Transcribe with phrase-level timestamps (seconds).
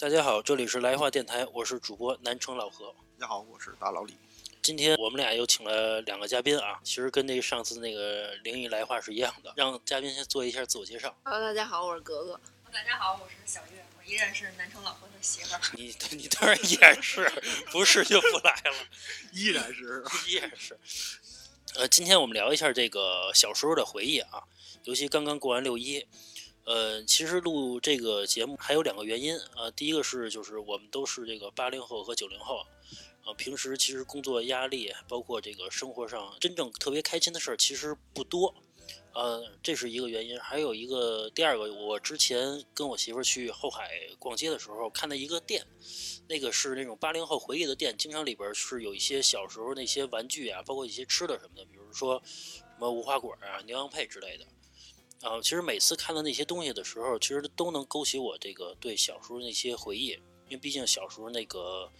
[0.00, 2.94] 大家好，这里是来话电台，我是主播南城老何。
[3.18, 4.16] 大家好，我是大老李。
[4.62, 11.12] 今天我们俩又请了两个嘉宾啊，其实跟那个上次那个灵异来话是一样的，让嘉宾先做一下自我介绍。
[11.24, 12.40] Hello，大家好，我是格格。
[12.72, 15.60] 大家好，我是小月，我依然是南城老何的媳妇儿。
[15.74, 17.28] 你你当然也是，
[17.72, 18.76] 不是就不来了，
[19.34, 20.78] 依然是 依然是。
[21.74, 24.44] 呃，今天我们聊一下这个小时候的回忆啊，
[24.84, 26.06] 尤其刚刚过完六一。
[26.68, 32.58] 呃，其实录这个节目还有两个原因啊、呃，第一个是就是我们都是这个八零后和九零后，
[33.24, 38.54] 啊，平时其实工作压力，包括这个生活上真正特别开心的事儿其实不多，
[39.14, 40.38] 呃，这是一个原因。
[40.38, 45.66] 还有一个第二个，我之前跟我媳妇去后海逛街的时候看到一个店，
[46.28, 54.44] 那个是那种八零后回忆的店，经常里边是有一些小时候那些玩具啊，包括一些吃的什么的，比如说什么无花果啊、牛羊配之类的。
[55.22, 60.10] 啊，其实每次看到那些东西的时候，其实都能勾起我这个对小时候那些回忆，
[60.48, 61.90] 因为毕竟小时候那个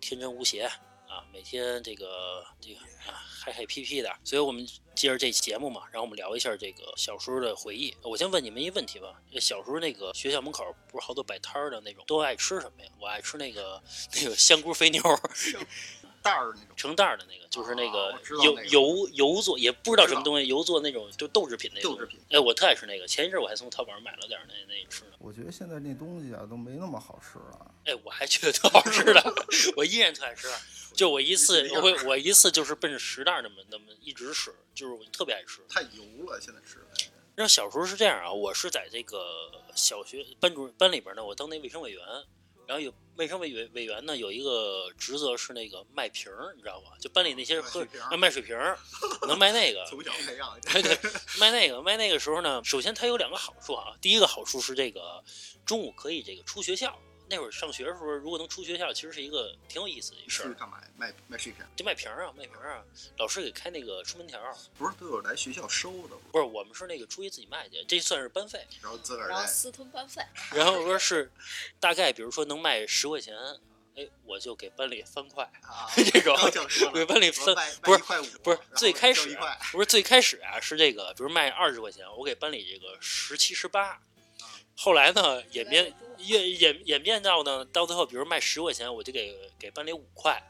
[0.00, 2.80] 天真无邪啊，每天这个这个
[3.10, 7.92] 啊嗨嗨屁屁的，所以我们接着这节目嘛，然后我们聊一下这个小时候的回忆。
[8.02, 12.90] 我先问你们一个问题吧，小时候那个学校门口不是好多摆摊的那种，都爱吃什么呀？
[13.00, 13.82] 我爱吃那个
[14.14, 15.02] 那个香菇肥牛。
[16.28, 21.92] 袋儿那种成袋儿的那个，就是那啊个油、那个油油做，也不知道什么东西，油做那种就豆制品那种。
[21.94, 22.20] 豆制品。
[22.30, 23.06] 哎，我特爱吃那个。
[23.06, 25.12] 前一阵我还从淘宝上买了点那那吃的。
[25.18, 27.74] 我觉得现在那东西啊都没那么好吃了。
[27.86, 29.34] 哎，我还觉得特好吃的，
[29.76, 30.46] 我依然特爱吃。
[30.94, 35.60] 就我一次，我我一次就是奔着十袋儿那么那么一直吃，就是我特别爱吃。
[35.68, 36.84] 太油了，现在吃
[37.36, 37.46] 那。
[37.46, 39.18] 小时候是这样啊，我是在这个
[39.74, 42.02] 小学班主任班里边呢，我当那卫生委员。
[42.68, 46.92] 然后有卫生委委委员呢，有一个职责是那个卖瓶儿，你知道吧？
[47.00, 48.78] 就班里那些喝卖水瓶儿啊卖水瓶儿，
[49.26, 49.86] 能卖那个。
[49.86, 50.60] 从小培养。
[50.70, 50.98] 对对，
[51.40, 53.94] 卖那个卖那个时候呢，首先它有两个好处啊。
[54.02, 55.24] 第一个好处是这个
[55.64, 56.94] 中午可以这个出学校。
[57.30, 60.46] 那会儿上学的时候，如果能出学校，其实是一个挺有意思的一事儿。
[60.46, 60.88] 是干嘛呀？
[60.96, 61.64] 卖卖水瓶？
[61.76, 62.84] 就卖瓶儿啊，卖瓶儿啊，
[63.18, 64.54] 老师给开那个出门条儿。
[64.76, 66.22] 不是都有来学校收的吗？
[66.32, 68.66] 不是，我们是那个出去自己卖去，这算是班费。
[68.82, 69.28] 然后自个儿。
[69.28, 70.22] 然后私吞班费，
[70.52, 71.30] 然后说是
[71.78, 73.36] 大概，比如说能卖十块钱，
[73.94, 75.44] 哎，我就给班里三块。
[75.62, 76.34] 啊 这种
[76.94, 79.38] 给班里分不是一块五，不是最开始。
[79.72, 84.00] 不是最开始啊，是这个，比如卖二十块钱，我给班里这个十七十八。
[84.80, 90.40] 后来呢，演变演演演变到呢，到最后，比如卖十块钱，我就给给班里五块，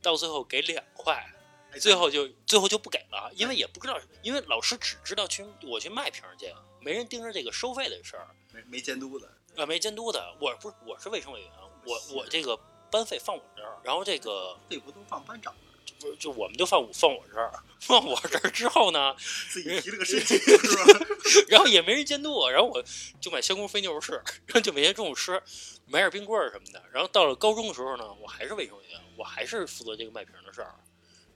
[0.00, 1.22] 到最后给两块，
[1.70, 6.50] 哎最后就最后就不给了，因为也不知道，因为老师只知道去我去卖瓶儿去，
[6.80, 9.28] 没人盯着这个收费的事儿，没没监督的。
[9.56, 10.34] 啊，没监督的。
[10.40, 11.50] 我不是我是卫生委员，
[11.84, 12.58] 我我这个
[12.90, 15.54] 班费放我这儿，然后这个费不都放班长？
[16.04, 17.50] 不是就我们就放我放我这儿，
[17.80, 19.16] 放我这儿之后呢，
[19.48, 21.06] 自己提了个申请 是吧？
[21.48, 22.84] 然后也没人监督我，然后我
[23.18, 25.42] 就买香菇肥牛吃，然后就每天中午吃，
[25.86, 26.82] 买点冰棍儿什么的。
[26.92, 30.74] 然后到了高中的时候呢，我还是卫生委员，我还是负责这个卖瓶的事儿。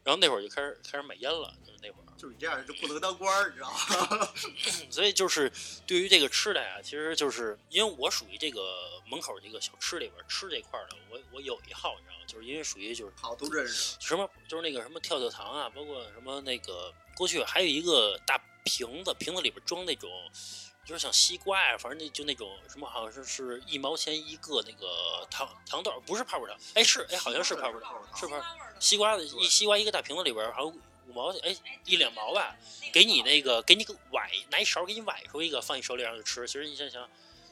[0.04, 2.04] 然后那会儿就开始开始买烟了，就是那会儿。
[2.16, 4.28] 就是你这样就不能当官儿，你知道吗？
[4.90, 5.50] 所以就是
[5.86, 8.60] 对于这个吃的呀，其实就是因为我属于这个
[9.08, 12.24] 门口这个小吃里边吃这块儿的，我我有一号，你知道吗？
[12.26, 13.96] 就是因为属于就是好，都认识。
[14.00, 20.10] 什么就是那个什么跳跳糖啊，包括什么那个过去还有一个大瓶子，瓶子里边装那种
[20.84, 28.42] 就是像西瓜呀、反正那就那种什么，好像是是一毛钱一个那个糖糖豆，不是泡泡糖，哎是哎好像是泡泡糖，是泡
[28.80, 30.78] 西瓜的一西瓜一个大瓶子里边好像
[31.08, 32.56] 五毛钱，哎一两毛吧，
[32.92, 37.08] 给你那个给你个崴拿一勺给你崴出一个放你手里让你吃，其实你想想。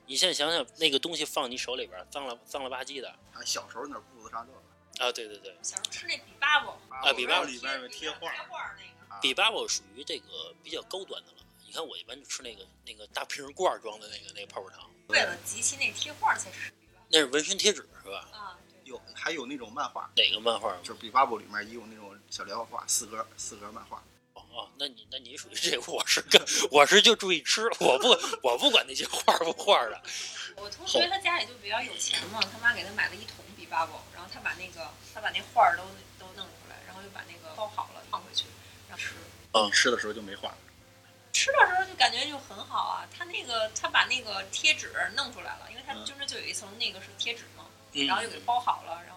[0.09, 5.05] 你现在想想，那个东西放你手里边，脏了脏了吧唧的啊，小时候那裤子上这个。
[5.05, 5.11] 啊！
[5.11, 9.12] 对对对，小时候吃那比巴卜，啊比巴卜里边有贴画贴画那个。
[9.12, 11.38] 啊比巴卜属于这个比较高端的了。
[11.67, 16.73] 你看我一般就吃那个那个大瓶罐装的那个那个泡泡糖，为了集齐那贴画才吃
[17.09, 18.28] 那是纹身贴纸是吧？
[18.33, 18.77] 啊，对。
[18.84, 20.73] 有还有那种漫画，哪个漫画？
[20.84, 24.03] 就是比巴卜里面也有那种小连环画，四格四格漫画。
[24.34, 28.08] 哦哦，那你那你属于这个，我是跟我是就注意吃，我不
[28.43, 30.00] 我不管那些画不画的。
[30.56, 35.82] 我同学他家里就比较有钱嘛，他妈给他买了一桶比巴卜，然后他把那个他把那画儿都
[36.19, 38.44] 都弄出来，然后就把那个包好了放回去，
[38.88, 39.14] 然后吃。
[39.52, 40.55] 嗯吃的时候就没画。
[41.32, 49.16] 吃的时候就感觉就很好啊，他那个他把那个贴纸弄出来了，因为他嗯中间就有一层那个是贴纸嘛，嗯然后又给包好了，然后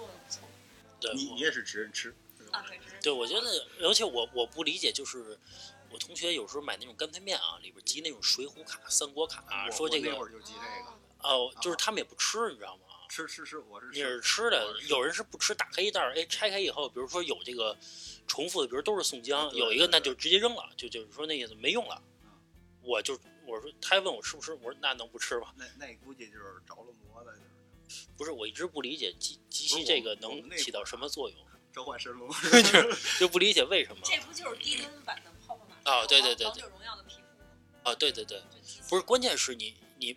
[0.00, 0.48] 个合作的不错
[1.00, 2.14] 对，你你也是指认吃。
[2.50, 5.38] 啊，对，对，我觉得，而且我我不理解，就是
[5.90, 12.82] 我同学有时候买那种干脆面啊，里边集那种水浒卡、三国卡、啊说这个那会儿就集这个，哦，就是他们也不吃，你知道吗？
[13.08, 17.76] 吃吃吃，我是你是吃吃的有人是不吃，打开一袋儿，哎，拆开以后，比如说有这个
[18.26, 22.02] 重复的，比如都是宋江，有一个那就直接扔了，就就是说那意思没用了。
[22.82, 25.52] 我就我说他还问我吃不吃，我说那能不吃吗？
[25.56, 27.50] 那那估计就是着了魔的，就是
[28.16, 31.38] 不是，我一直不理解机机器这个能起到什么作用，
[31.72, 32.28] 召唤神龙。
[32.62, 37.90] 就是就不理解为什么这不就是低端版的泡泡玛特啊对对对王者荣耀的皮肤吗？
[37.90, 37.94] 啊？
[37.94, 38.42] 对对对，
[38.88, 40.16] 不是，关键是你你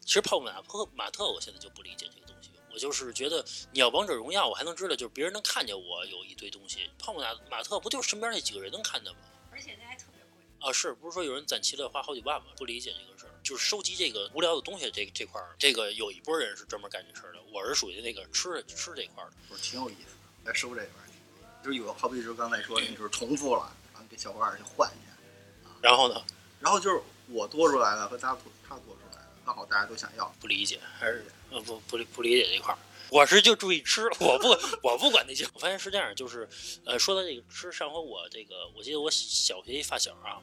[0.00, 2.50] 其实泡泡玛特玛特，我现在就不理解这个东西。
[2.72, 6.90] 我就是觉得你要王者荣耀，我还能知道，就是别人能看见我有一堆东西。
[6.98, 9.18] 泡泡玛玛特不就是身边那几个人能看见吗？
[9.52, 10.42] 而且那还特别贵。
[10.58, 12.48] 啊，是不是说有人攒齐了花好几万吗？
[12.56, 17.38] 不理解这个事儿，就是收集这个无聊的东西这这块儿，这个有一波人是专门干这事儿的。
[17.52, 19.36] 我是属于那个吃吃这块儿的。
[19.50, 26.24] 不是挺有意思的，来收这玩意儿，就是有好比就是刚才说的，就是重复了，然后给小伙伴去换去，然后呢，
[26.58, 26.98] 然后就是
[27.28, 32.78] 我多出来的和他多他多出来的，刚好大家都想要，不理解，还是呃不不理不理解这块儿。
[33.14, 34.48] 我是就注意吃，我不
[34.82, 35.46] 我不管那些。
[35.54, 36.48] 我发现是这样，就是
[36.84, 40.42] 呃，说到这个吃，上回我这个，我记得我小学一发小啊，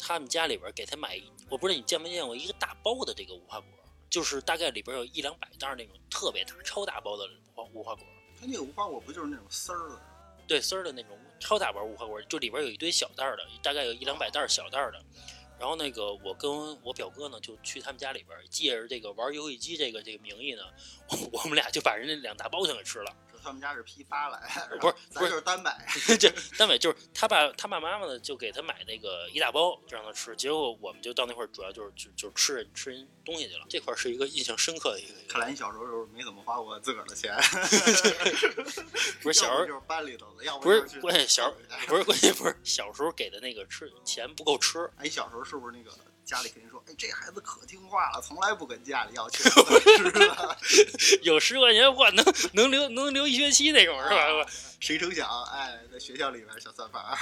[0.00, 1.16] 他们家里边给他买，
[1.48, 3.68] 我不知道你见没见过一个大包的这个无花果，
[4.10, 8.04] 就是大概里边有一两百袋那种特别大、超大包的无花无花果。
[8.40, 10.00] 他那个无花果不就是那种丝儿的，
[10.48, 15.00] 对丝儿的那种超大包无花果，就里边有一堆小袋儿的，大概有一两百袋儿小袋儿的。
[15.58, 16.50] 然后那个我跟
[16.82, 20.62] 我表哥呢，就去他们家里边，借着这个玩游戏机这个这个名义呢，
[21.32, 23.16] 我们俩就把人家两大包全给吃了。
[23.48, 24.38] 说他们家是批发来，
[24.78, 25.86] 不是咱不是就是单买，
[26.18, 26.28] 就
[26.58, 33.64] 单买就是他爸他爸妈妈呢，就给他买那个一大包就让他吃，结果我们就到那块儿主要就是就就吃人吃人东西去了。
[33.68, 37.34] 这块儿是一个印象深刻的一个，看来你小时候就是没怎么花过自个儿的钱
[39.22, 41.50] 不是小时候就是班里头的，要不是关键小
[41.86, 45.90] 不是关键不是小时候给的那个吃钱不够吃，哎，你小时候是不是那个
[46.28, 50.58] 家里肯定说，哎，这孩子可听话了，从来不跟家里要钱吃 的，
[51.24, 52.22] 有十块钱换能
[52.52, 54.16] 能留能留一学期那种是吧？
[54.16, 54.46] 啊
[54.78, 57.16] 谁成想，哎，在学校里边小算盘儿，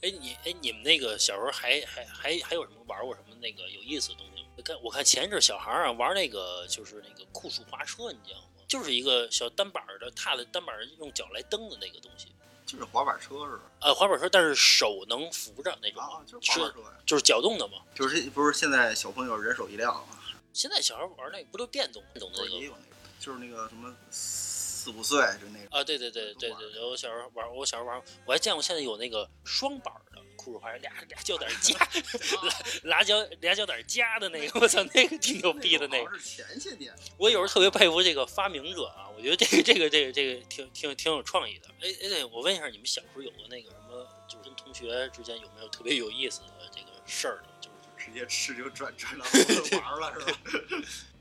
[0.00, 4.48] 哎，你哎，你们那个小时候还还还还有什么玩过什么那个有意思的东西吗？
[4.56, 8.46] 我看我看前一阵小孩儿啊玩那个就是那个酷暑滑车，你知道吗？
[8.68, 12.28] 就是一个小单板儿的踏的单板儿用脚来蹬的那个东西，
[12.70, 17.78] 就是滑板车是吧呃，滑板车，但是手能扶着那种，啊，就是滑板车呀，就是脚动的嘛。
[17.94, 20.06] 就是不是现在小朋友人手一辆啊，
[20.52, 25.82] 现在小孩玩那个不都电动电动的也有那个，就是那个什么四五岁就那个，啊？
[25.82, 30.09] 对对对对对对，我小时候玩，我小时候玩，我还见过现在有那个双板的
[30.40, 31.76] 酷暑滑车，俩俩脚点儿夹，
[32.42, 36.18] 拉拉脚俩脚点儿夹的那个，我操，那个挺牛逼的那个。
[36.18, 41.68] 是前些年，我有时候特别佩服这个发明者啊，我觉得这个这个这个这个挺挺挺有创意的。
[41.82, 47.48] 哎哎，对，我问一下，你们小时候有过那个什么，就是跟同学之间有没有特别有意思的这个事儿呢？
[47.60, 47.76] 就是
[48.06, 49.24] 直接吃就转转到
[49.78, 50.38] 玩了是吧？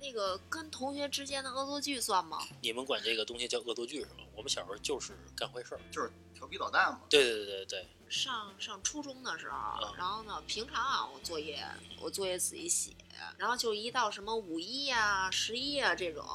[0.01, 2.39] 那个跟同学之间的恶作剧算吗？
[2.61, 4.23] 你们管这个东西叫恶作剧是吧？
[4.33, 5.81] 我们小时候就是干坏事儿。
[5.91, 7.01] 就是调皮捣蛋嘛。
[7.09, 11.63] 对对对对对，上上初中的时候嗯，然后呢，平常啊，我作业
[11.99, 12.93] 我作业自己写，
[13.37, 16.25] 然后就一到什么五一啊、十一啊这种，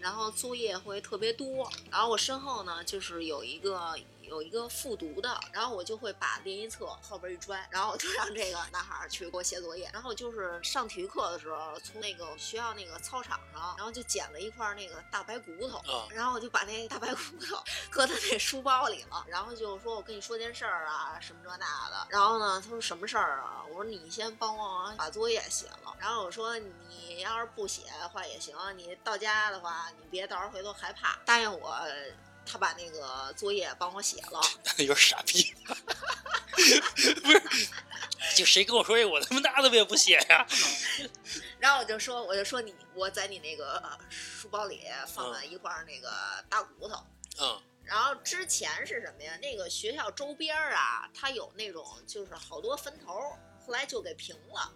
[0.00, 3.98] 然后作业会特别多，然后我身后呢就是有一个。
[4.28, 9.88] 有一个复读的，然后我就会把练习册后边一拽，然后我就让这个男孩儿去给我写作业。
[9.92, 22.06] 然后就是上体育课的时候，从那个学校那个操场上，然后就捡了一块那个大白骨头，啊然后我就把那大白骨头 搁他那书包里了，然后就说我跟你说件事儿啊，什么这那的。
[22.10, 23.64] 然后呢，他说什么事儿啊？
[23.70, 25.96] 我说你先帮我把作业写了。
[25.98, 31.18] 然后我说你要是不写的话也行，你到家的话你别到时候回头害怕。
[31.24, 31.76] 答应我，
[32.48, 34.40] 他把那个作业帮我写了。
[34.78, 35.54] 有点傻逼。
[37.22, 37.42] 不是，
[38.36, 40.46] 就谁跟我说这我他妈那怎么也不写呀？
[41.60, 46.10] 然后我就说，我就说你我在你那个呃书包里放了一块那个
[46.48, 46.96] 大骨头。
[47.40, 49.34] 嗯然后之前是什么呀？
[49.40, 53.14] 那个学校周边啊，它有那种就是好多坟头，
[53.64, 54.70] 后来就给平了，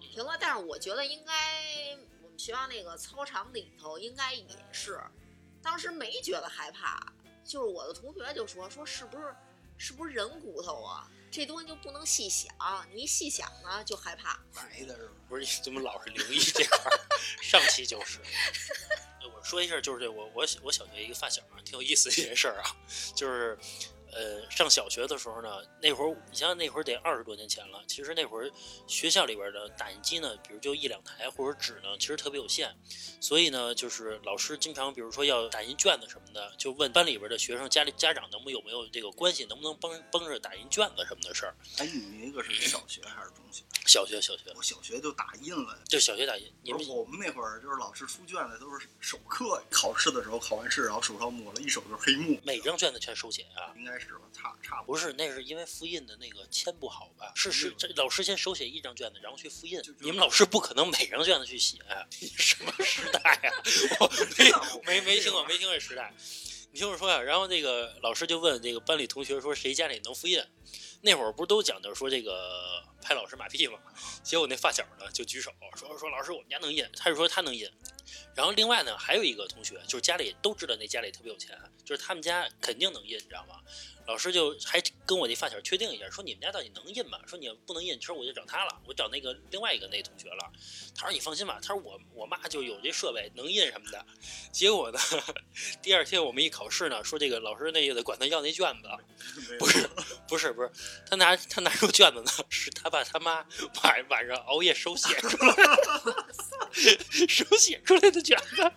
[0.00, 0.36] 平了。
[0.40, 1.32] 但是我觉得应该
[2.20, 5.00] 我们学校那个操场里头应该也是，
[5.62, 7.00] 当时没觉得害怕，
[7.44, 9.34] 就是我的同学就说说是不是
[9.76, 11.08] 是不是人骨头啊？
[11.30, 12.50] 这东西就不能细想，
[12.94, 14.40] 你一细想呢就害怕。
[14.54, 15.12] 白的是吧？
[15.28, 16.98] 不是，你怎么老是灵异这块儿？
[17.42, 18.18] 上期就是。
[19.20, 22.74] 呃我说一下，就是这我我小我小学一个发小啊，挺有意思的一件事儿啊，
[23.14, 23.58] 就是
[24.12, 28.50] 呃上小学的时候呢，那会儿你想想那会儿得二十多年前了，其实那会儿
[28.86, 32.74] 学校里边的打印机呢，比如就一两台或者纸呢，其实特别有限，
[33.20, 41.54] 所以呢，就是老师经常比如说要打印卷子什么的，就问班里边的学生家里家长能不有没有这个关系，能不能帮帮着打印卷子什么的事儿。
[41.78, 43.62] 哎，你那个是小学还是中学？
[43.86, 45.78] 小学小学我小学就打印了。
[45.88, 53.72] 就小学打印，你们我们那会儿就是老师出卷子都是手刻，考试的时候考完试，然后手上抹了一手就是黑幕，每张卷子全手写啊？
[53.76, 57.32] 应该开始吧，差差不是，那是因为复印的那个签不好吧？
[57.34, 61.78] 是是，这老师先手写一张卷子，然后去复印你们老师不可能每张卷子去写，
[62.36, 63.52] 什么时代呀、
[63.98, 64.08] 我
[64.86, 66.14] 没没没听过，没听过这时代。
[66.70, 70.40] 你听我说呀、然后那个老师就问这个班里同学说谁家里能复印？
[71.00, 73.78] 那会儿不是都讲究说这个拍老师马屁吗？
[74.22, 77.70] 结果那发小呢就举手说说老师我们家能印，他就说他能印。
[78.34, 83.60] 然后另外呢还有一个同学就是家里都知道那家里特别有钱，就是他们家肯定能印，你知道吗？
[84.08, 87.18] 老师就还跟我那发小确定一下，说你们家到底能印吗？
[87.26, 90.50] 说你要不能印，其实我就找他了，我找那个另外一个那同学了。
[90.96, 94.04] 他说你放心吧，他说我我妈就有这设备能印什么的。
[94.50, 94.98] 结果呢，
[95.82, 98.88] 第二天我们一考试呢，说这个老师那意思管他要那卷子，
[99.58, 99.88] 不是
[100.26, 100.70] 不是不是，
[101.08, 103.46] 他拿他拿出卷子呢，是他爸他妈
[103.82, 106.26] 晚晚上熬夜手写出来的，
[107.28, 108.72] 手写出来的卷子。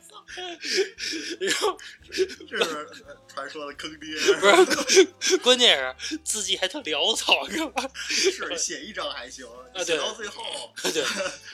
[1.39, 1.77] 然后
[2.09, 5.05] 这是呃传说的坑爹，不是，
[5.43, 7.89] 关键是字迹还特潦草，你知道吧？
[8.07, 11.03] 是写一张还行，啊对写到最后，对，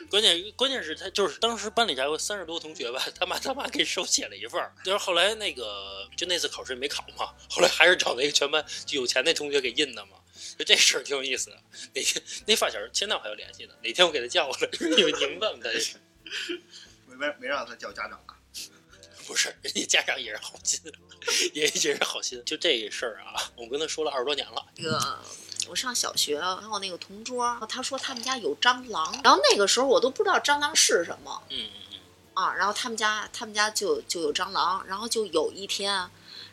[0.09, 10.17] 关键关键是他就是当时班里才有三十多同学吧，他妈他妈给手写了一份儿，就是后来那个就那次考试没考嘛，后来还是找那个全班就有钱那同学给印的嘛。
[10.57, 11.57] 就这事儿挺有意思的，
[11.93, 15.69] 哪天那发小现在我还有联系呢，哪天我给他叫过来，你们你们问问他。
[17.07, 18.36] 没没没让他叫家长啊。
[19.27, 20.79] 不是，人家家长也是好心，
[21.53, 22.41] 也也是好心。
[22.45, 24.65] 就这事儿啊，我跟他说了二十多年了。
[24.77, 25.19] 那个
[25.67, 31.99] 我上小学，然后那个同桌，他说他们家有蟑螂，然后那个时候我都不知道蟑螂是什么嗯嗯嗯，
[32.33, 36.09] 啊，然后他们家他们家就就有蟑螂，然后就有一天。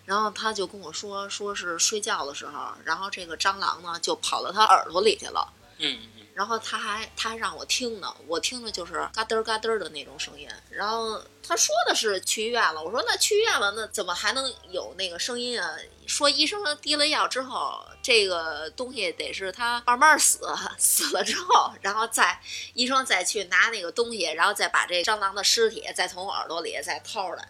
[0.06, 5.98] 然后他就跟我说，说是睡觉的时候，然后这个蟑螂呢就跑到他耳朵里去了，嗯，
[6.34, 10.48] 然后他还他还让我听呢，我听的就是嘎噔儿嘎噔儿的那种声音。
[10.68, 15.76] 然后他说的是去医院了，我说那去医院了，那怎么还能有那个声音啊？
[16.06, 20.40] 说医生滴了药之后，这个东西得是他慢慢死，
[20.76, 22.38] 死了之后，然后再
[22.74, 27.48] 医生再去拿那个东西，然后再把这蟑螂的尸体再从耳朵里再掏出来。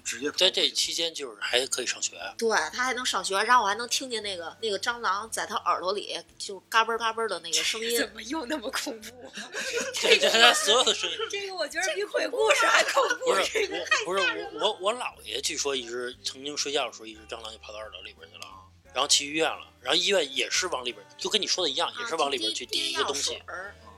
[0.00, 2.16] 直接在这期间就是还可以上学。
[2.36, 8.10] 对他还能上学，然后我还能听见那个那个蟑螂在他耳朵里就嘎嘣嘎嘣的那个声音怎。
[8.14, 9.32] 么又那么恐怖？
[10.00, 11.16] 这这他所有的声音。
[11.30, 13.26] 这个我觉得比鬼故事还恐怖。
[13.26, 13.68] 不是
[14.04, 14.20] 我，不是
[14.54, 18.46] 我，我我姥爷据说一直曾经睡觉的时候，一只蟑螂就跑到耳朵里边去了，
[18.94, 23.42] 然后去医院了，然后医院也是往里边，就跟你说的一样，也是往里边去滴一个东西，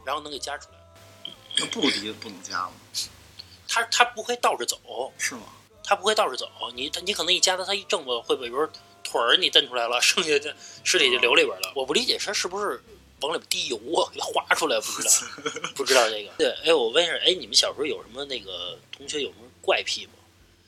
[0.05, 0.79] 然后能给夹出来。
[1.57, 2.73] 那不滴不能夹吗？
[3.69, 5.43] 他他不会倒着走，是吗？
[5.89, 8.69] 他不会倒着走，你他你可能一夹它，它一挣吧，会不会比如
[9.03, 10.55] 腿儿你蹬出来了， 剩下的
[10.85, 11.73] 尸体就流里边了。
[11.75, 12.79] 我不理解他是不是
[13.23, 15.11] 往里边滴油啊，给它划出来，不知道
[15.75, 16.31] 不知道这个。
[16.37, 20.13] 对，哎，我问一下，哎，你们小时候有什么那个同学有什么怪癖吗？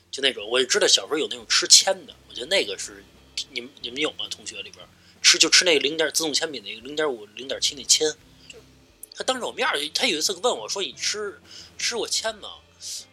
[0.09, 3.05] 就那种，我知道小时候有那种吃铅的，我觉得那个是
[3.51, 4.25] 你们你们有吗？
[4.31, 4.83] 同学里边
[5.21, 8.11] 吃就吃那个零点自动铅笔那个零点五、零点七那铅。
[9.13, 11.39] 他当着我面儿，他有一次问我说：“你吃
[11.77, 12.49] 吃过铅吗？”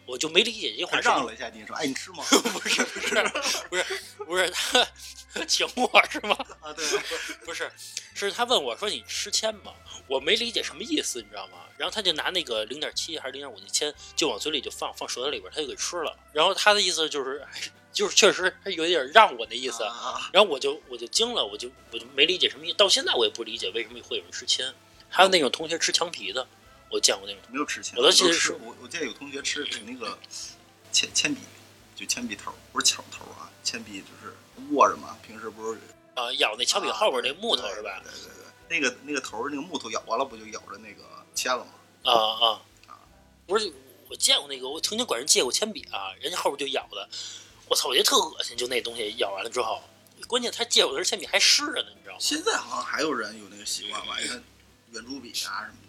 [0.05, 1.01] 我就没理解这他话。
[1.01, 2.23] 让了一下你说，哎，你吃吗？
[2.29, 3.23] 不是不是
[3.69, 3.85] 不是
[4.25, 4.87] 不是他
[5.45, 6.35] 请我是吗？
[6.61, 6.85] 啊，对，
[7.45, 7.71] 不是，
[8.15, 9.73] 是他问我说你吃铅吗？
[10.07, 11.59] 我没理解什么意思，你知道吗？
[11.77, 16.17] 然后他就拿那个零点七还是零点五那铅，就往嘴里就放，放舌头里边，他就给吃了。
[16.33, 17.61] 然后他的意思就是，哎
[17.91, 19.83] 就是确实他有点让我的意思。
[19.83, 24.73] 啊，然后我就我就惊了，我就我就没理解什么意思，到现在我也不理解为什么会有人吃铅。
[25.11, 26.47] 还有那种同学吃墙皮的，
[26.91, 27.41] 我见过那种。
[27.49, 30.17] 没有吃铅，我都记得吃是我我记得有同学吃吃那个
[30.91, 31.41] 铅铅笔，
[31.95, 34.35] 就铅笔头，不是巧头啊，铅笔就是
[34.71, 35.79] 握着嘛，平时不是
[36.15, 38.01] 啊，咬那铅笔后边那木头是吧？
[38.03, 38.31] 对对
[38.67, 41.03] 对，那个那个头那个木头咬完了，不就咬着那个
[41.33, 41.71] 铅了吗？
[42.03, 42.99] 啊啊啊，
[43.45, 43.71] 不是，
[44.09, 47.07] 我见过那个，我曾经管人借过铅笔啊，人家后边就咬的，
[47.67, 49.81] 我操，我觉得特恶心，就那东西咬完了之后，
[50.27, 52.19] 关键他借我的铅笔还湿着呢，你知道吗？
[52.19, 54.17] 现在好像还有人有那个习惯吧？
[54.19, 54.43] 你看
[54.91, 55.77] 圆珠笔啊什么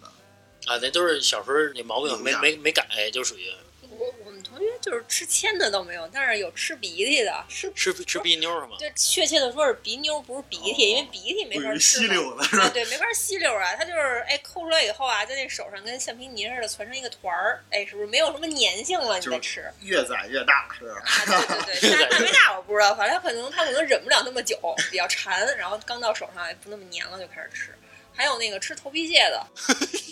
[0.71, 3.51] 啊，那都是小时候那毛病没没没改，就属于
[3.81, 8.77] 我我们同学就是吃铅的都没有，但是有吃鼻涕的，吃吃吃鼻妞是吗？
[8.79, 12.07] 对，确切的说是鼻妞，不是鼻涕，哦因为鼻涕没法吃嘛。
[12.07, 12.63] 吸溜的是吧？
[12.63, 19.19] 啊对，没法吸溜啊，它就是哎抠出来以后啊，在那手上跟橡皮泥似的攒成一个团儿，哎，是不是没有什么粘性了？
[19.19, 21.01] 你就是再吃越攒越大，是吧？
[21.03, 21.65] 啊？
[21.65, 24.57] 对对对， 大大没大我不知道，反正他可能他可能忍不了那么久，
[24.89, 27.75] 比较馋，然后刚到手上也不那么粘了就开始吃。
[28.13, 29.47] 还有那个吃头皮屑的，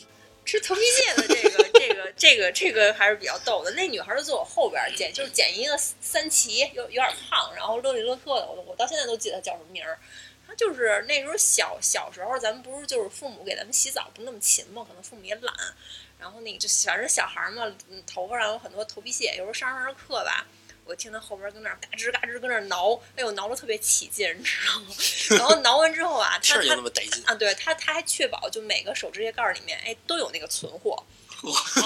[0.50, 3.70] 吃头皮屑的这个这个这个这个还是比较逗的。
[3.74, 10.00] 那女孩就坐我后边儿，捡就是捡一个三齐，有有点胖，然后乐里乐特的，我我到现在都记得她叫什么名儿。
[10.48, 15.54] 她就是那时候小小时候，咱们不是就是父母给咱们洗澡不那么勤嘛，可能父母也懒，
[16.18, 17.72] 然后那个就反正小孩儿嘛，
[18.08, 20.48] 头发上有很多头皮屑，有时候上上着课吧。
[20.90, 24.88] 我听他后边跟那儿嘎吱嘎吱跟那儿挠，哎呦挠的特别起劲，你知道吗？
[25.38, 27.24] 然后挠完之后啊，气儿就他他那么得劲。
[27.28, 31.04] 啊，对他他还确保就每个手指甲盖儿里面哎都有那个存货。
[31.40, 31.86] 啊，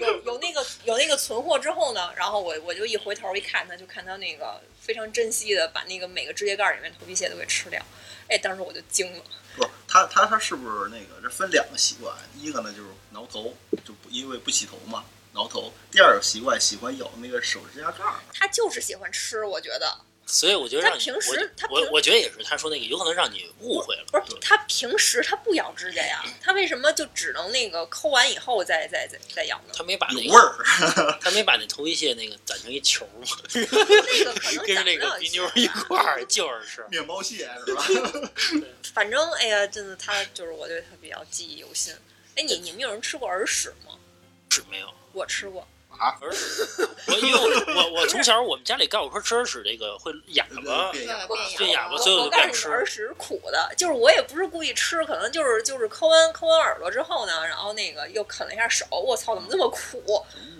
[0.00, 7.80] 有有那个有那个存货之后呢，然后我我就一回头一看他，就看他那个非常珍惜的把那个每个指甲盖儿里面头皮屑都给吃掉，
[8.28, 9.22] 哎，当时我就惊了。
[9.54, 12.16] 不是他他他是不是那个这分两个习惯？
[12.34, 18.20] 一个呢就是挠头，就不因为不洗头嘛，挠头；第二个习惯喜欢咬那个手指甲盖儿。
[18.34, 24.04] 他就是喜欢吃，我觉得所以我觉得他让你，平时他我我我觉得也是，他说那个有可能让你误会了。
[24.10, 29.74] 不是他平时他不咬指甲呀，他为什么就只能那个抠完以后再再再再咬呢？
[29.74, 36.86] 他没把那个，味儿， 他没把那头皮屑那个攒成一球吗，那个可能跟着那个鼻妞一块儿就是吃。
[36.88, 37.84] 面包屑是吧？
[38.94, 41.92] 反正哎呀，真的他就是我对他比较记忆犹新。
[42.36, 43.98] 哎，你你们有人吃过耳屎吗？
[44.50, 44.88] 是没有。
[45.12, 46.66] 我吃过，啊，耳屎，
[47.08, 51.58] 我因为我我我从小我们家里告诉我说吃耳屎这个会哑巴，变哑对巴。
[51.58, 52.68] 变哑巴，所以我就不敢吃。
[52.68, 60.02] 耳屎是苦的，就是我也不是故意吃，可能就是就是抠完抠完耳朵之后呢，然后那个又啃了一下手，我操，怎么这么苦？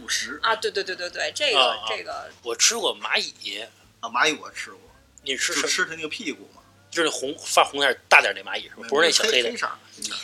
[0.02, 0.38] 误食。
[0.42, 0.54] 啊？
[0.56, 2.30] 对对对对对，这个、这个。
[2.42, 3.60] 我吃过蚂蚁，
[4.00, 4.80] 啊，蚂蚁我吃过，
[5.22, 8.86] 你吃吃它那个屁股吗，就是红发红点大点那蚂蚁是吧？
[8.88, 9.50] 不是那小黑的。
[9.50, 9.56] 黑，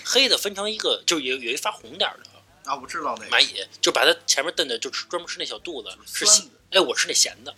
[0.04, 2.28] 黑的分成一个，就是有有一发红点的
[2.68, 6.52] 啊，我知道那个蚂蚁，就把它前面炖的就吃专门吃那小肚子，是咸的。
[6.72, 7.54] 哎，我吃那咸的，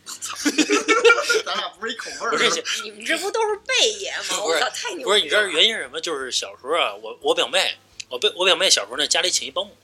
[1.44, 2.38] 咱俩不是一口味儿。
[2.84, 4.22] 你们这不都是贝爷吗？
[4.28, 5.08] 不是我操，太牛！
[5.08, 6.00] 不是，你知道原因是什么？
[6.00, 7.76] 就是小时候啊，我我表妹，
[8.08, 9.76] 我表我表妹小时候呢，家里请一保姆，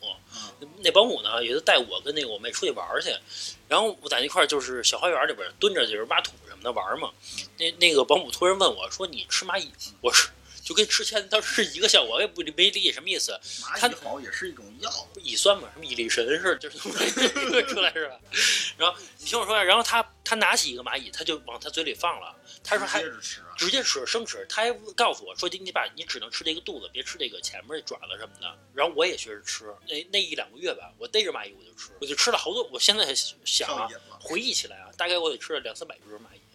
[0.78, 3.12] 那保姆呢，有的带我跟那个我妹出去玩儿去，
[3.66, 7.10] 然后我在那块儿就是小花园里边蹲着就是挖土什么的玩儿嘛。
[7.58, 10.30] 那那个保姆突然问我说：“你吃蚂蚁吗？”我说。
[10.66, 13.38] 就跟吃钱当时是一个效果，我也不没理解什么意思。
[13.76, 14.90] 它蚂蚁好像也是一种药，
[15.22, 17.08] 乙酸嘛，什么乙力神似的就是从这
[17.50, 18.18] 个出来是吧？
[18.76, 23.54] 然后你听我说，然后他他拿起一个蚂蚁，他就往他嘴里放了，他说还接吃啊。
[23.56, 28.58] 直接吃生吃，他还告诉我说你把你只能吃这个肚子，别吃这个前面爪子什么的。
[28.74, 32.64] 然后我也学着吃，那那一两个月吧，我逮着蚂蚁我就吃，我就吃了好多。
[32.72, 33.88] 我现在想啊
[34.20, 36.45] 回忆起来啊，大概我得吃了两三百只蚂蚁，嚯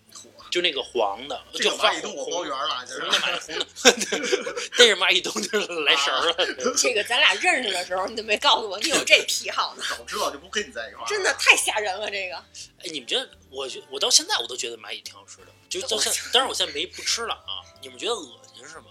[0.49, 3.59] 就那个黄的，就发蚂蚁动物红红的花园了，这红的蚂蚁是。
[3.59, 6.35] 红的， 逮着蚂蚁都就是来神儿了。
[6.75, 11.07] 这个咱俩认识的时候，你都没告诉我你有这癖好呢，早知道就不跟你在一块儿。
[11.07, 12.09] 真的太吓人了。
[12.11, 12.35] 这个
[12.79, 13.29] 哎，你们觉得？
[13.49, 17.63] 我觉我到现在我都觉得蚂蚁挺好吃的，就到现我，当然我现在没不吃了啊。
[17.81, 18.85] 你们觉得恶心是吗？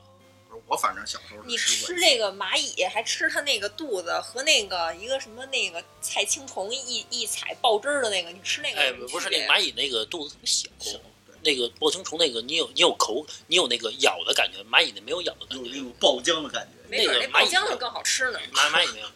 [0.67, 10.69] 我反正小时候你吃这个蚂蚁，还吃它那个肚子和那个一个什么那个菜青虫一一踩爆汁儿的那个，你吃那个哎，不是那蚂蚁那个肚子特别小
[11.43, 16.89] 那个抱青虫那个你有你有口，你有那个咬的感觉，蚂蚁那没有咬的感觉，有那种爆浆的感觉。
[16.89, 18.41] 没准那个蚂蚁浆的更好吃呢。
[18.53, 19.07] 蚂蚂蚁没有。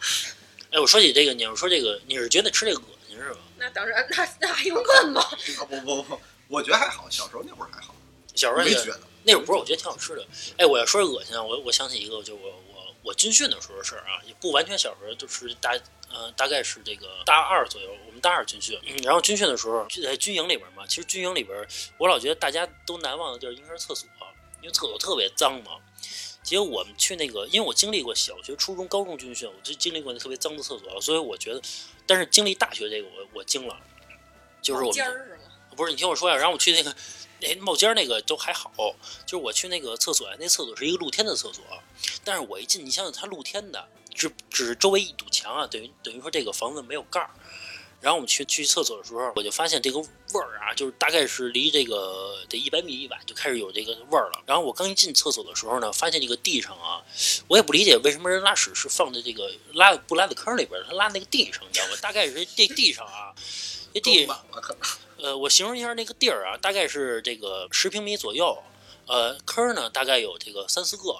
[0.71, 3.39] 哎，我说起这个，你要说这个，你是觉得吃这个恶心是吧？
[3.57, 5.21] 那当然，那那还用问吗？
[5.21, 7.93] 啊不不不，我觉得还好，小时候那会儿还好，
[8.35, 8.99] 小时候也没觉得。
[9.23, 10.25] 那会儿不是，我觉得挺好吃的。
[10.57, 15.77] 哎，我要说恶心啊，我我想起一个，就我我我军训的时候的事儿啊，也不完全小时候，就是大
[16.09, 24.07] 呃大概是这个大二左右，我们大二军训，嗯然后军训的时候就在军营里边嘛，其实军营里边我老觉得大家都难忘的地儿应该是厕所，
[24.61, 25.71] 因为厕所特别脏嘛。
[26.43, 31.59] 结果我们去那个，因为我经历过小学、初中、高中军训，我就经历过那特别脏的厕所，所以我觉得，
[32.05, 33.75] 但是经历大学这个我我惊了，
[34.61, 35.39] 就是我们？
[35.75, 36.95] 不是你听我说呀，然后我去那个
[37.41, 38.71] 那冒尖儿那个都还好，
[39.25, 41.63] 就是我去那个厕所呀，那厕所是一个露天的厕所，
[42.23, 47.29] 但是我一进，你想想它露天的，只只是周围一堵墙啊，等于等于说这个房子没有盖儿。
[48.01, 50.07] 然后我们去去厕所的时候，我就发现这个味
[50.39, 54.43] 儿啊，就是大概是离这个得一百米以外就开始有这个味儿了。
[54.45, 57.01] 然后我刚一进厕所的时候呢，发现这个地上啊，
[57.47, 61.93] 我也不理解为什么人拉屎是放在这个拉不拉的坑里边儿，他拉那个地上，你知道吗？
[61.99, 63.33] 大概是这地上啊，
[63.93, 64.27] 这地。
[65.17, 68.61] 呃，我形容一下那个地儿啊，大概是这个十平米左右，
[69.07, 71.15] 呃，坑儿呢大概有这个三四个，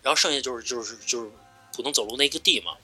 [0.00, 1.30] 然后剩下就是就是就是
[1.80, 2.76] 普通走路那个地嘛。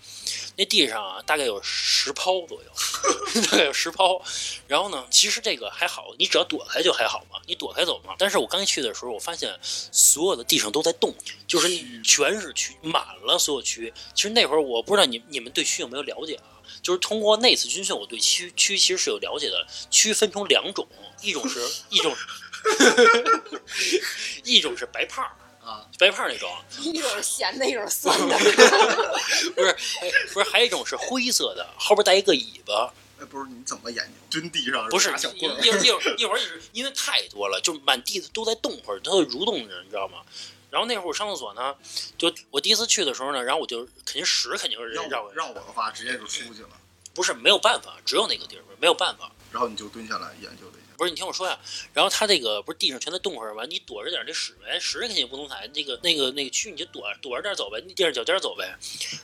[0.59, 2.71] 那地上啊，大概有十抛左右，
[3.51, 4.23] 大概有十抛。
[4.67, 8.15] 然后呢，其实这个还好，你只要躲开就还好嘛，你躲开走嘛。
[8.19, 11.15] 但是我刚一去的时候，我发现所有的地上都在动，
[11.47, 11.69] 就是
[12.03, 13.93] 全是蛆，满了所有蛆。
[14.15, 16.57] 其实那会儿我不知道你你们对蛆有没有了解啊？
[16.83, 19.67] 就是通过那次军训，我对蛆蛆其实是有了解的。
[19.91, 20.89] 蛆分成两种，
[21.21, 22.17] 一种是一种，
[24.43, 26.48] 一种是白胖儿啊，白胖那种，
[26.81, 28.38] 一种是咸的，一种是酸的。
[29.55, 29.68] 不是，
[30.00, 34.12] 哎不是，还有一种是灰色的，后边带一个尾巴，哎，不是你怎么研究？
[34.31, 36.40] 蹲地上不是小一棍儿一会儿一会儿一会儿
[36.72, 40.18] 因为太多了，就满地都在动会儿，它会蠕动着，你知道吗？
[40.70, 41.74] 然后那会儿我上厕所呢，
[42.18, 46.68] 就我第一次去的时候呢，然后我就肯定屎肯定是让让我我让我的话，直接就出去了。
[47.14, 49.33] 不是没有办法，只有那个地儿没有办法。
[49.50, 51.59] 然后你就蹲下来研究了一下，不是你听我说呀，
[51.93, 53.65] 然后它这个不是地上全在冻会儿吗？
[53.69, 58.77] 你躲着点这屎呗，屎肯定不能踩，那个那个那个蛆你就躲躲着点走呗，你垫着脚尖走呗，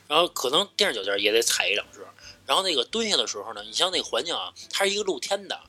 [0.08, 2.06] 然后可能垫着脚尖也得踩一两只，
[2.46, 5.60] 然后那个蹲下的时候呢，你像那个环境啊，它是一个露天的，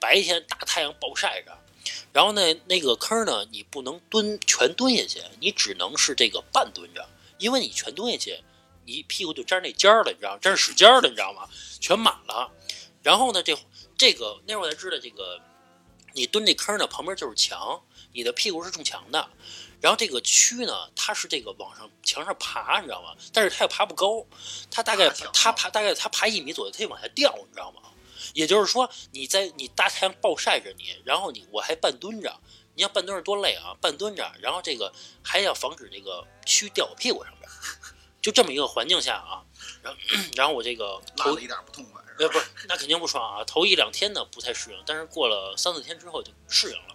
[0.00, 1.56] 白天大太阳暴晒着。
[2.12, 8.38] 然后呢，那个坑呢，你不能蹲全蹲下去，你只能是这个半蹲着，因为你全蹲下去，
[8.84, 10.38] 你屁股就沾那尖儿了，你知道吗？
[10.40, 11.48] 沾屎尖儿了，你知道吗？
[11.80, 12.50] 全满了。
[13.02, 13.56] 然后呢，这
[14.02, 15.40] 这个那会儿才知道，这个
[16.12, 17.80] 你蹲这坑呢，旁边就是墙，
[18.12, 19.30] 你的屁股是中墙的。
[19.80, 23.14] 然后这个蛆呢，它是这个往上墙上爬，你知道吗？
[23.32, 24.26] 但是它又爬不高，
[24.72, 27.80] 它大概爬它爬大概它爬一米左右，它就往下掉，你知道吗？
[28.34, 32.40] 也就是说，你在你大太阳暴晒着你，然后你我还半蹲着，
[32.74, 33.72] 你要半蹲着多累啊！
[33.80, 37.48] 半蹲着，然后这个还要防止这个蛆掉我屁股上边，
[38.20, 39.46] 就这么一个环境下啊，
[39.80, 39.98] 然后
[40.34, 42.01] 然后我这个头拉了一点不痛快？
[42.22, 43.44] 呃不是，那肯定不爽啊！
[43.44, 46.94] 头一两天呢不太适应，但是过了三四天之后就适应了。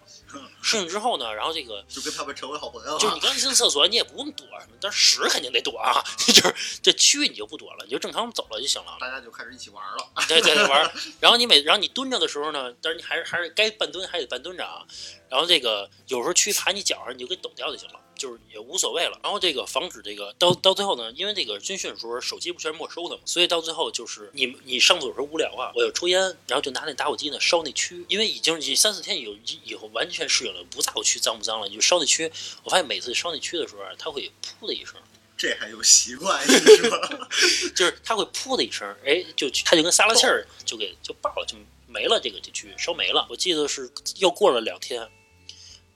[0.62, 2.98] 适应之后呢，然后这个 就跟他们成为好朋友了。
[2.98, 8.96] 就是你刚进厕所，你也不用躲什么，但是屎肯定得躲啊， 就是这蛆你就不躲了，你就正常走了就行了。
[9.00, 10.10] 大家就开始一起玩了。
[10.28, 10.92] 对对对，玩。
[11.20, 14.84] 然后你每，然后你蹲着的时候呢，但是你还是还是该半蹲还得半蹲着啊。
[15.28, 19.18] 然后这个有时候蛆爬你脚上，你就给抖掉就行了，就是也无所谓了。
[19.22, 32.30] 然后这个防止这个到到最后呢，因为这个军训的时候手机不全是没收的嘛，所以到最后就是你你上厕所时候无聊啊，我要抽烟，然后就拿那打火机呢烧那蛆，因为已经已三四天以后以后完全适应了，不在乎蛆脏不脏了，你就烧那蛆。
[32.64, 34.96] 我发现每次烧那蛆的时候啊，它会噗的一声。
[35.36, 36.98] 这还有习惯是吧？
[37.76, 43.24] 就是它会噗的一声，哎，就它就跟撒了气儿，就给就爆了，就没了，这个这蛆烧没了。
[43.30, 45.08] 我记得是又过了两天，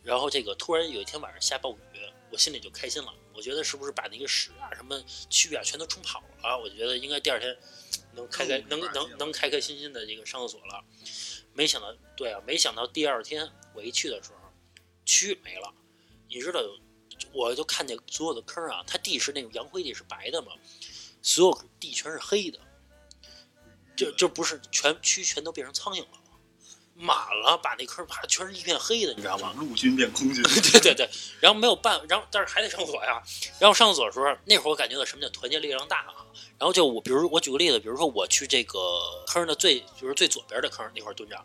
[0.04, 1.91] 然后这个突然有一天晚上下暴雨，
[2.32, 3.12] 我心里就开心了。
[3.34, 4.98] 我觉得是不是把那个屎啊、什么
[5.30, 6.58] 蛆啊全都冲跑了？
[6.58, 7.56] 我觉得应该第二天
[8.14, 10.84] 能开开能能能开开心心的这个上厕所了。
[11.54, 14.52] 没想到，对啊，没想到第二天我一去的时候，
[15.06, 15.72] 蛆没了。
[16.28, 16.60] 你知道，
[17.32, 20.52] 我就看见所有的坑啊，它地是那种洋灰地，是白的嘛，
[21.20, 22.58] 所有地全是黑的，
[23.94, 26.21] 就就不是全蛆全都变成苍蝇了，
[27.02, 29.52] 满了，把那坑啪全是一片黑的，你知道吗？
[29.58, 31.08] 陆军变空军， 对对对，
[31.40, 33.20] 然后没有办，然后但是还得上厕所呀。
[33.58, 36.14] 然后上厕所的时候，那会儿我感觉到什么叫团结力量大啊。
[36.58, 38.78] 然后就我，比如我举个例子，比如说我去这个
[39.26, 41.36] 坑的最，就是最左边的坑那块蹲着，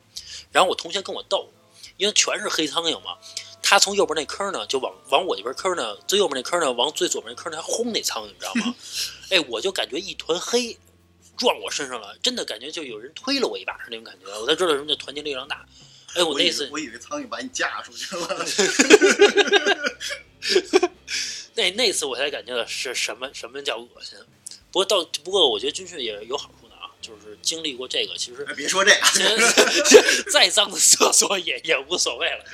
[0.52, 1.50] 然后我同学跟我斗，
[1.98, 3.18] 因为全是黑苍蝇嘛，
[3.64, 8.76] 他从右边那坑呢就往往我这边坑呢，最右边那坑呢往最左边那坑呢还轰那苍蝇，你知道吗？
[9.32, 10.78] 哎，我就感觉一团黑
[11.38, 15.66] 撞我身上了，真的感觉就有人推了我一把是那种感觉，我才知道什么叫团结力量大。
[16.16, 18.46] 哎，我那次我以为苍蝇把你架出去了。
[21.54, 24.18] 那那次我才感觉到是什么什么叫恶心。
[24.72, 29.02] 不过到不过我觉得军训也有好处的啊，就是经历过这个，其实哎别说这个，
[30.32, 32.46] 再脏的厕所也也无所谓了。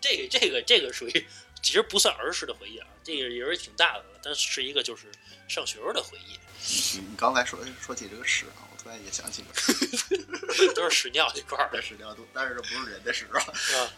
[0.00, 1.26] 这个这个这个属于
[1.62, 5.06] 其实不算儿时的回忆啊，这个也是挺大的了，但是一个就是
[5.48, 13.40] 上学时候的回忆，你刚才说说起这个屎啊，我突然也想起个事，都是屎尿这块儿的，屎尿都，但是这不是人的屎啊。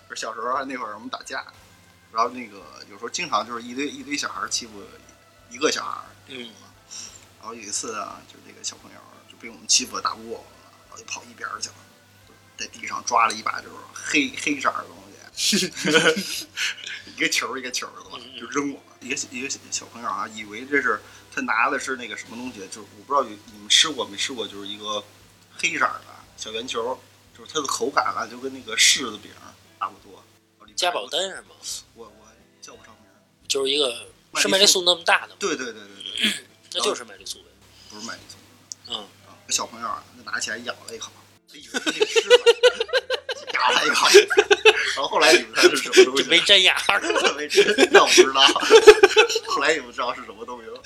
[0.09, 1.45] 是小时候那会儿我们打架，
[2.13, 4.83] 然后那个有时候经常就是一堆一堆小孩儿欺负
[5.51, 6.51] 一个小孩儿，嗯，
[7.41, 8.99] 然后有一次啊，就是这个小朋友
[9.31, 11.75] 就被我们欺负的打不过我们了，然后就跑一边儿去了，
[12.57, 15.12] 在地上抓了一把就是黑黑色的东西，
[17.17, 18.83] 一个球儿一个球儿的嘛，就扔我们。
[19.01, 21.01] 一个一个小朋友啊，以为这是
[21.35, 25.03] 他拿的是那个什么东西，就是我不知道有你们吃过没吃过，就是一个
[25.57, 26.05] 黑色儿的
[26.37, 27.01] 小圆球，
[27.37, 29.33] 就是它的口感啊，就跟那个柿子饼
[29.81, 30.23] 差不多。
[30.77, 31.57] 加宝丹是吗？
[31.95, 32.29] 我我
[32.61, 33.19] 叫不上名儿。
[33.49, 35.37] 就是一个是麦丽素那么大的吗？
[35.41, 37.47] 对对对对对，那就是麦丽素呗。
[37.91, 38.37] 不是麦丽素。
[38.89, 39.07] 嗯，
[39.49, 41.11] 小朋友啊，就拿起来咬了一口，
[41.49, 43.02] 他以为是那个柿子，
[43.63, 44.09] 咬了一口，
[44.95, 46.23] 然后后来你们猜是什么东西？
[46.25, 47.01] 就没粘牙儿。
[47.37, 48.43] 没吃，那我不知道。
[49.49, 50.81] 后来你们知道是什么东西了？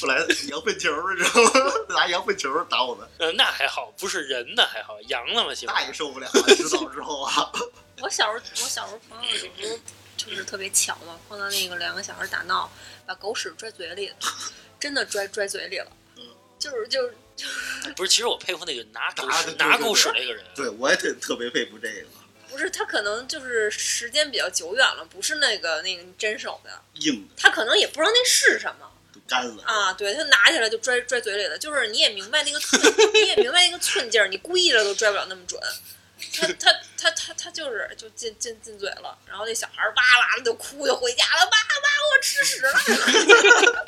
[0.00, 1.72] 后来羊粪球，你知道吗？
[1.90, 6.42] 拿羊粪球打我们， 呃，那还好，不是人的还好，羊了嘛，起码那也受不了啊！
[6.56, 7.52] 知道之后啊，
[8.00, 9.78] 我小时候，我小时候朋友有时候
[10.16, 12.70] 就是特别巧嘛，碰到那个两个小孩打闹，
[13.06, 14.12] 把狗屎拽嘴里，
[14.80, 15.86] 真的拽拽嘴里了，
[16.58, 17.14] 就是就是
[17.96, 18.08] 不是。
[18.10, 22.06] 其实我佩服那个拿狗屎拿拿狗屎那个人，对我也特特别佩服这个
[22.50, 32.80] 不是他可能就是时间比较久远了，不是那个那个真手的，硬的他可能也不知道那是什么都干了啊，对他拿起来就拽拽嘴里了，就是你也明白那个寸，
[33.12, 35.60] 你也明白那个寸劲儿，你故意的都拽不了那么准。
[36.32, 43.86] 他他他他他就是就进进进嘴了，然后那小孩哇哇的就哭就回家了，妈妈我吃屎了。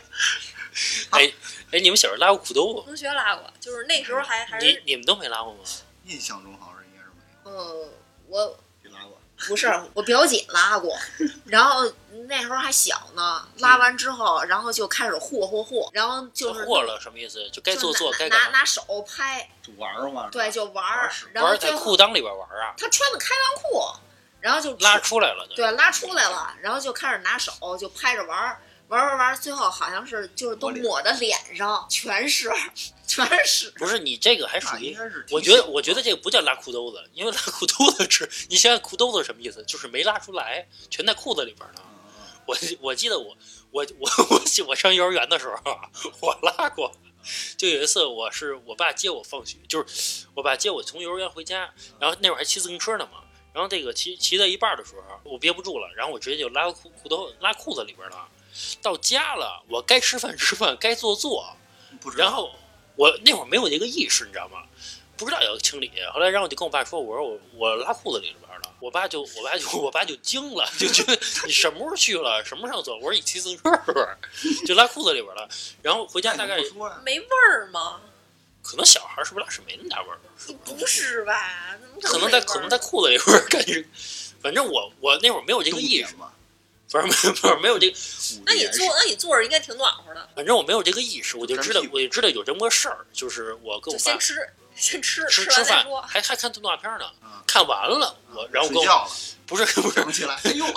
[1.72, 2.82] 哎哎，你们小时候拉过裤兜吗？
[2.84, 5.60] 同学拉过，就是那时候还还你是你们都没拉过吗？
[6.04, 7.08] 印象中好像应该是
[7.44, 7.88] 没有呃，
[8.28, 9.16] 我你拉过？
[9.48, 10.94] 不是我表姐拉过，
[11.46, 11.90] 然后
[12.28, 17.48] 那时候还小呢，拉完之后，然后就开始霍霍霍，然后就是霍了什么意思？
[17.50, 18.46] 就该做做，就该干嘛？
[18.46, 20.28] 拿拿拿手拍，就玩儿嘛。
[20.30, 20.84] 对，就玩
[21.32, 23.82] 然后玩在后裤裆里边玩啊，他穿的开裆裤，
[24.40, 25.46] 然后就拉出来了。
[25.56, 32.50] 对拉出来了，然后就开始拿手就拍着玩儿，玩儿玩儿玩儿，最后好像是就是都抹的脸上全是
[33.06, 34.96] 全是，不是你这个还属于
[35.30, 39.62] 我觉得我觉得这个不叫拉裤兜子，因为拉裤兜子是，你想想裤兜子什么意思？
[39.64, 41.80] 就是没拉出来，全在裤子里边呢。
[42.46, 43.36] 我我记得我
[43.70, 45.88] 我我我我上幼儿园的时候啊，
[46.20, 46.92] 我拉过。
[47.56, 53.20] 就有一次，我是我爸接我放学，就是我爸接我从幼儿园回家，然后那会儿还骑自行车呢嘛。
[53.52, 58.26] 然后这个骑骑到一半的时候，我憋不住了，然后我直接就拉裤裤兜拉裤子里边了。
[58.82, 61.56] 到家了，我该吃饭吃饭，该做做。
[61.90, 62.50] 嗯不知道然后
[62.96, 64.62] 我那会儿没有这个意识，你知道吗？
[65.16, 65.90] 不知道要清理。
[66.14, 71.12] 后来，然后我就跟我爸说：“我说我我拉裤子里边了。”我爸就我爸就我爸就惊了，就觉得
[71.46, 72.94] 你什么时候去了，什么时候走？
[72.96, 74.64] 我说你骑自行车是不是？
[74.66, 75.46] 就拉裤子里边了。
[75.82, 76.56] 然后回家大概
[77.04, 78.00] 没味儿吗？
[78.62, 80.18] 可能小孩是不是拉屎没那么大味儿？
[80.64, 81.78] 不是吧？
[82.02, 83.84] 可能在可能在裤子里边感觉。
[84.40, 86.32] 反正我我那会儿没有这个意识，嘛。
[86.90, 87.96] 不是没有不是没有这个，
[88.46, 94.34] 那你坐那你坐着应该挺暖和的，反正我没有这个意识，我就知道我就知道有这么个事儿，就是我跟我爸先吃
[94.74, 96.02] 先吃吃吃饭完再说，。
[96.02, 99.10] 还还看动画片呢嗯，看完了我然后跟我睡觉了，
[99.46, 100.64] 不是不是想起来，哎呦，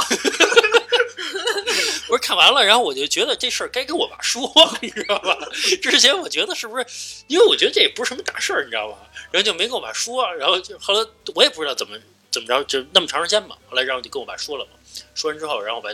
[2.08, 5.36] 不是看完了，然后我就觉得这事儿该跟我爸说，你知道吧？
[5.82, 6.86] 之前我觉得是不是，
[7.28, 8.98] 因为我觉得这也不是什么大事儿，你知道吧？
[9.32, 11.98] 然后就没跟我爸说，然后就后来我也不知道怎么
[12.30, 13.56] 怎么着，就那么长时间嘛。
[13.70, 14.72] 后来然后就跟我爸说了嘛，
[15.16, 15.90] 说完之后，然后我爸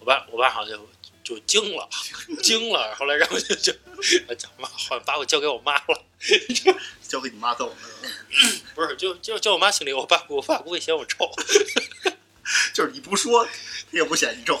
[0.00, 0.70] 我爸我爸好像
[1.22, 1.88] 就就惊了，
[2.42, 2.94] 惊了。
[2.94, 3.72] 后来然后就就
[4.36, 6.02] 讲妈好像把我交给我妈了，
[7.06, 7.76] 交给你妈揍了？
[8.74, 11.30] 不是就就叫我妈清理，我爸我爸不会嫌我臭，
[12.74, 13.50] 就是你不说，他
[13.92, 14.60] 也不嫌你臭。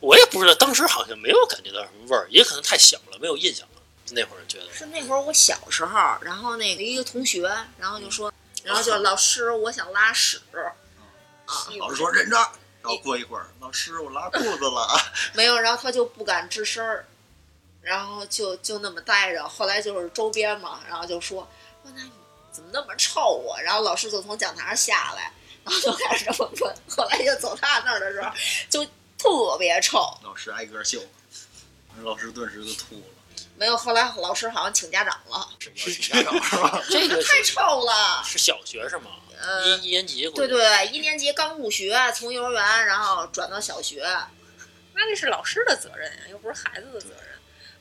[0.00, 3.82] 我也不知道，当时好像没有感觉到什么味儿，也可能太小了，没有印象了。
[4.10, 4.72] 那会儿觉得。
[4.72, 7.42] 是那会儿我小时候，然后那个一个同学，
[7.78, 10.40] 然后就说，然后就老师我想拉屎，
[11.46, 12.36] 啊，老师说忍着，
[12.82, 14.88] 然后过一会儿，老师我拉裤子了，
[15.34, 17.06] 没有，然后他就不敢吱声儿，
[17.82, 19.48] 然后就就那么待着。
[19.48, 21.48] 后来就是周边嘛，然后就说
[21.82, 22.10] 说那你
[22.52, 23.60] 怎么那么臭啊？
[23.60, 25.32] 然后老师就从讲台上下来，
[25.64, 26.76] 然后就开始这么问。
[26.88, 28.30] 后来就走他那儿的时候，
[28.70, 28.84] 就
[29.18, 29.98] 特别臭。
[30.22, 31.00] 老师挨个秀，
[32.02, 33.02] 老师顿时就吐了。
[33.56, 36.82] 没有，后来老师好像请家长了，是请家长是吧？
[36.90, 38.22] 这个太臭了。
[38.24, 39.10] 是小学是吗？
[39.44, 44.02] 呃，一一年级对对，一年级刚入学，从幼儿园然后转到小学，
[44.94, 47.28] 那这是老师的责任呀，又不是孩子的责任。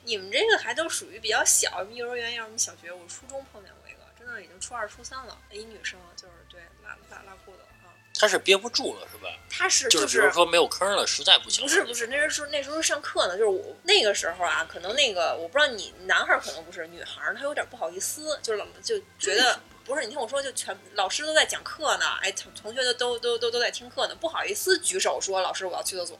[0.04, 7.94] 你们这个还都属于比较小，幼儿园要什么小学，我初中碰见过一个，真的已经初二、初三了，一女生就是对拉拉拉裤子了啊。
[8.20, 9.30] 他是憋不住了是吧？
[9.50, 11.64] 她是就是是比如说没有坑了，实在不行。
[11.64, 26.18] 不是不是，那时候那时候上课呢，就是我那个时候啊，可能那个我不知道你男孩可能不是，女孩她有点不好意思，就是老就觉得不是，你听我说，就全老师都在讲课呢，哎，同同学的都都都都在听课呢，不好意思举手说老师我要去厕所，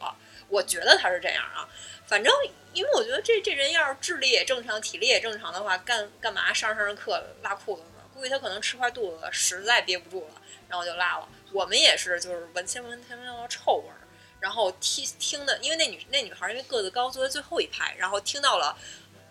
[0.50, 1.68] 我觉得他是这样啊，
[2.06, 2.34] 反正
[2.74, 8.04] 因为我觉得这这人要是智力也正常，体力也正常的话，干干嘛上上着课拉裤子呢？
[8.14, 11.28] 估计他可能吃坏肚子了，实在憋不住了，然后就拉了。
[11.52, 13.98] 我们也是，就是闻先闻先闻到臭味儿。
[14.40, 18.78] 然后听听的，因为那女那女孩因为个子高，坐在最后一排，然后听到了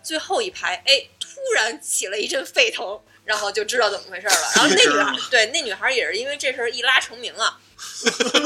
[0.01, 4.51] 最后一排，哎，突然起了一阵沸腾，然后就知道怎么回事了。
[4.55, 7.59] 然后那女孩对那女孩也是因为这事儿一拉成名啊，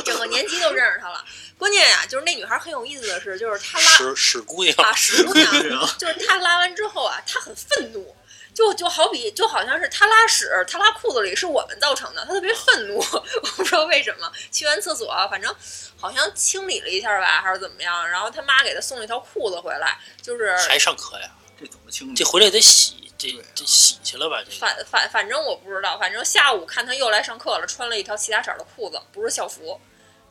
[0.06, 1.24] 整个年级都认识她了。
[1.58, 5.52] 关键呀、就是那女孩很有意思的是，就是她拉屎屎姑娘，啊屎姑娘，
[5.98, 8.16] 就是她拉完之后啊，她很愤怒。
[8.54, 14.32] 就就好比就好像是她拉屎，她拉裤子里是我们造成的，她特别愤怒， 我不知道为什么。
[14.52, 15.56] 去完厕所，反正
[15.96, 18.10] 好像清理了一下吧，还是怎么样。
[18.10, 21.30] 然后他妈给她送了一条裤子回来，就是还上课呀？
[21.60, 22.14] 这怎么清理？
[22.16, 24.44] 这回来得洗，这啊这洗去了吧？
[24.44, 29.80] 这反反反正我不知道，反正下午看他又来上课了，穿了一条其他色儿的裤子，不是校服，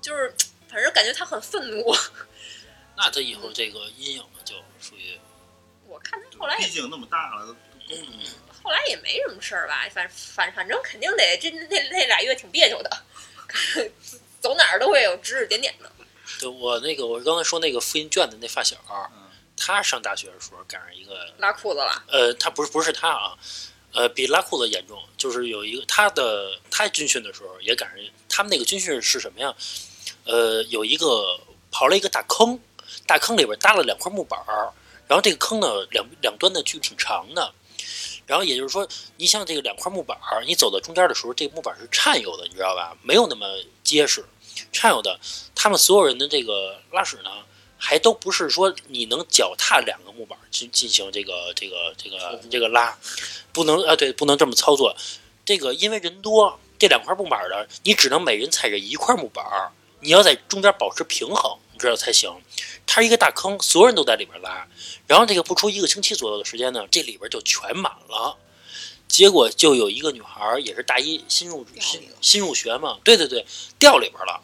[0.00, 0.34] 就是
[0.68, 1.94] 反正感觉他很愤怒。
[2.96, 5.18] 那他以后这个阴影呢，就属于
[5.86, 7.56] 我看他后来毕竟那么大了。
[8.62, 12.90] 后来也没什么事儿吧，反反反正肯定得这那那俩月挺别扭的，
[14.40, 15.90] 走哪儿都会有指指点点的。
[16.40, 19.25] 对我那个我刚才说那个复印卷的那发小，嗯
[19.66, 23.36] 他上大学的时候赶上一个拉裤子了，呃，他不是不是他啊，
[23.92, 27.98] 呃，比拉裤子严重，就是有一个他的他军训的时候也赶上，
[28.28, 29.52] 他们那个军训是什么呀？
[30.24, 31.36] 呃，有一个
[31.72, 32.56] 刨了一个大坑，
[33.08, 34.72] 大坑里边搭了两块木板儿，
[35.08, 37.52] 然后这个坑呢两两端的距挺长的，
[38.24, 42.96] 然后也就是说，你像这个两块木板儿，你走到中间的时候，这个木板是颤悠的，你知道吧？
[43.02, 43.48] 没有那么
[43.82, 44.24] 结实，
[44.70, 45.18] 颤悠的。
[45.56, 47.30] 他们所有人的这个拉屎呢，
[47.88, 52.98] 还都不是说你能脚踏两个木板去进行这个这个这个这个拉，
[53.52, 54.96] 不能啊，对，不能这么操作。
[55.44, 59.70] 这个因为人多，这两块木板的，你只能每人踩着一块木板儿，
[60.00, 62.28] 你要在中间保持平衡，你知道才行。
[62.86, 64.66] 它是一个大坑，所有人都在里边拉。
[65.06, 68.36] 然后这个不出一个星期左右的时间呢，这里边就全满了。
[69.06, 73.46] 结果就有一个女孩儿，也是大一新入新新入学嘛，对对对，
[73.78, 74.40] 掉里边了，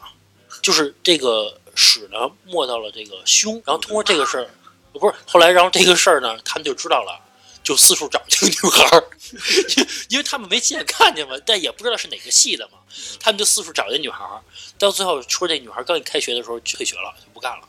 [0.61, 4.49] 就是这个屎呢没到了这个胸，然后通过这个事儿，
[4.91, 7.19] 不是后来，然后这个事儿呢，他们就知道了，
[7.63, 9.09] 就四处找这个女孩儿，
[9.77, 12.77] 因因为他们没亲眼看见嘛，但也不知道是哪个系的嘛，
[13.19, 14.41] 他们就四处找这女孩儿，
[14.77, 17.67] 到最后说这女孩儿刚一开学的时候退学了，就不干了。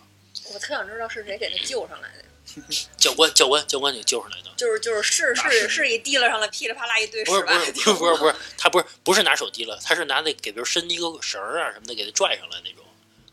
[0.53, 2.25] 我特想知道是谁给她救上来的，
[2.99, 4.45] 教官，教官，教官给救上来的。
[4.57, 12.84] 就是就是是是是是一提了上来，噼里啪啦一堆不是不屎吧是不是不是不是，他不是不是拿手提了，他是拿那给别人伸一个绳儿啊什么的给他拽上来那种。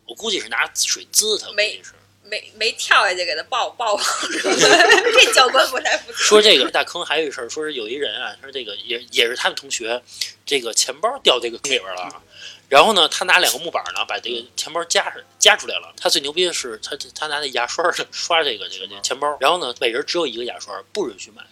[0.06, 1.82] 我估计是拿水滋他，没。
[2.24, 6.18] 没没跳下去给他抱抱抱， 这教官不太负责。
[6.18, 10.02] 说这个大坑还有一事儿，说是有一人啊，说这个也也是他们同学，
[10.46, 12.24] 这个钱包掉这个坑里边了。
[12.70, 15.94] 然后呢，他拿两个木板呢，把这个钱包夹上夹出来了。
[15.98, 19.36] 他最牛逼的是，他他拿那牙刷儿刷这个这个这个钱包。
[19.42, 21.44] 然后呢，每人只有一个牙刷，不允许买，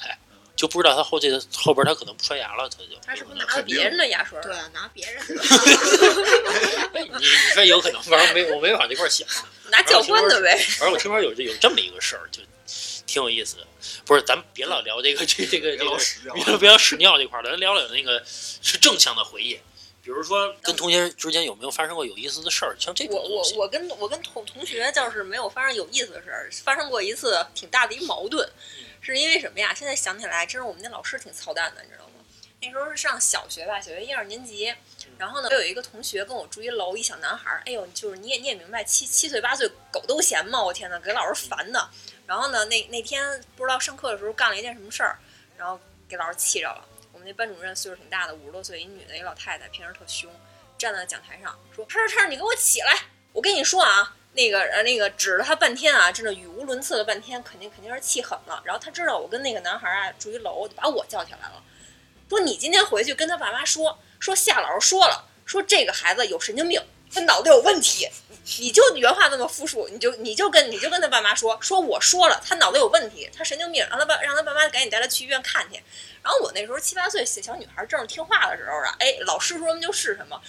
[0.59, 2.99] 就不知道他后这个后边他可能不刷牙了，他就。
[3.01, 4.37] 他是不是拿了别人的牙刷？
[4.41, 5.41] 对，啊，拿别人的。
[6.95, 9.25] 哎，你你说有可能，反正没我没往这块儿想。
[9.71, 10.57] 拿教官的呗。
[10.77, 12.41] 反正我听说有这有这么一个事儿，就
[13.07, 13.65] 挺有意思的。
[14.05, 19.57] 不是，咱们别老聊这个这这个这个，屎尿别别聊屎尿这块儿了，咱聊聊那个是正向的回忆。
[20.03, 22.75] 比如说，跟同学之间有没有发生过有意思的事儿？
[22.77, 28.49] 像这种我我我跟我跟同同学倒是没有发生有意思的事儿，发生过一次挺大的一矛盾，
[29.01, 29.73] 是因为什么呀？
[29.73, 32.11] 现在想起来，真是我们那老师挺操蛋的，你知道吗？
[32.61, 34.73] 那时候是上小学吧，小学一二年级，
[35.17, 41.89] 然后呢，我有一个同学跟我住一楼，一小男孩儿，哎呦，就是你也你也明白，七七岁八岁狗都嫌嘛，我天呐，给老师烦的。
[42.27, 45.17] 然后呢，那那天不知道上课的时候干了一件什么事儿，
[45.57, 46.85] 然后给老师气着了。
[47.11, 50.29] 我们那班主任岁数挺大的，五十多岁，一女的，一老太太，平时特凶，
[50.77, 52.93] 站在讲台上说：“叉叉叉，你给我起来！
[53.31, 58.61] 我跟你说啊，那个呃那个指了他半天啊，真的语无伦次了半天，肯定肯定是气狠了。
[58.63, 61.61] 然后他知道我跟那个男孩啊住一楼，就把我叫起来了，
[62.29, 66.81] 说你今天回去跟他爸妈说，说夏老师说了，说这个孩子有神经病，
[67.13, 68.07] 他脑子有问题。
[68.59, 75.75] 你就原话这么复述，你就你就跟你就跟他爸妈说，说我说了，他脑子有问题，他神经病，让他爸让他爸妈赶紧带他去医院看去。
[76.23, 80.41] 然后我那时候七八岁小小女孩正是听话的时候啊，哎，老师说什么就是什么。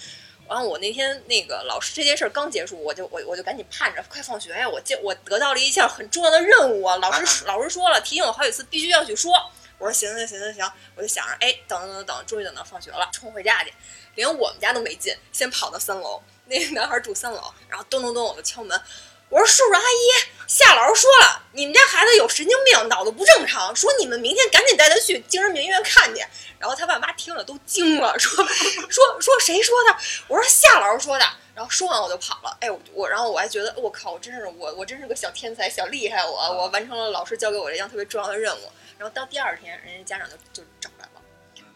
[0.51, 4.69] 然后我那天那个老师这件事儿刚结束，我就我我就赶紧盼着快放学呀！
[4.69, 6.97] 我接我得到了一项很重要的任务啊！
[6.97, 9.33] 老师老师说了，提醒我好几次，必须要去说。
[9.79, 13.73] 我说行行行行行，我就想着，哎，等等等等，终于等到放学了，冲回家去，
[14.17, 18.79] 连我们家都没进，先跑到三楼，那个男孩住三楼，然后咚咚咚我就敲门，
[19.31, 26.21] 我说叔叔阿姨，夏老师说了，你们家孩子有神经病，脑子不正常，说你们明天赶紧带他去精神病医院看去。
[26.59, 28.45] 然后他爸妈听了都惊了，说
[28.91, 29.97] 说说谁说的？
[30.27, 31.25] 我说夏老师说的。
[31.55, 32.57] 然后说完我就跑了。
[32.61, 38.73] 哎，我我然后我还觉得我靠，我真是我我真是个小天才，小厉害我，我完成了老师交给我这项特别重要的任务。
[38.99, 41.23] 然后到第二天，人家家长就就找来了，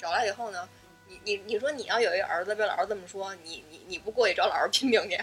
[0.01, 0.69] 找来以后呢，
[1.07, 5.17] 你你你说你要有一个儿子被老师这么说，你你你不过去找老师拼命去，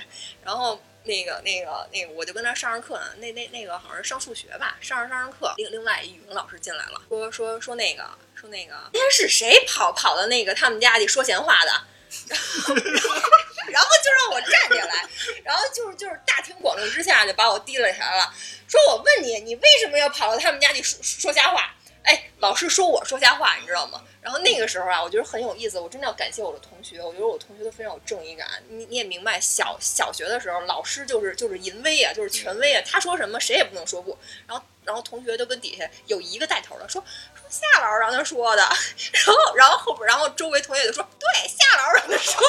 [0.45, 0.79] 然后。
[1.03, 3.05] 那个、那个、那个，我就跟他上着课呢。
[3.17, 8.03] 那、那、那个好像是上数学吧，上着上着课，另另外一语文老师进来了，说说说那个
[8.35, 11.71] 说那个，今天是谁跑跑到那个他们家去说闲话的？
[12.29, 12.75] 然后
[13.71, 15.07] 然后就让我站起来，
[15.43, 18.33] 然后就是就是大庭广众之下就把我提了起来了，
[18.67, 21.73] 说我问你，你为什么要跑到他们家去说说瞎话？
[22.03, 24.03] 哎，老师说我说瞎话，你知道吗？
[24.21, 28.47] 然后那个时候啊，我觉得很有意思，我真的要感谢我的同学，我觉得我同学都非常有正义感。
[28.69, 34.15] 你你也明白，小小学的时候，老师就是就是淫威啊，就是权威啊，他说什么谁也不能说不。
[34.45, 37.03] 然后然后同学就跟底下有一个带头的说
[37.33, 38.61] 说夏老师让他说的，
[39.25, 42.41] 然后然后后边然后周围同学就说对夏老师让他说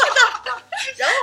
[0.45, 0.63] 的，
[0.99, 1.17] 然后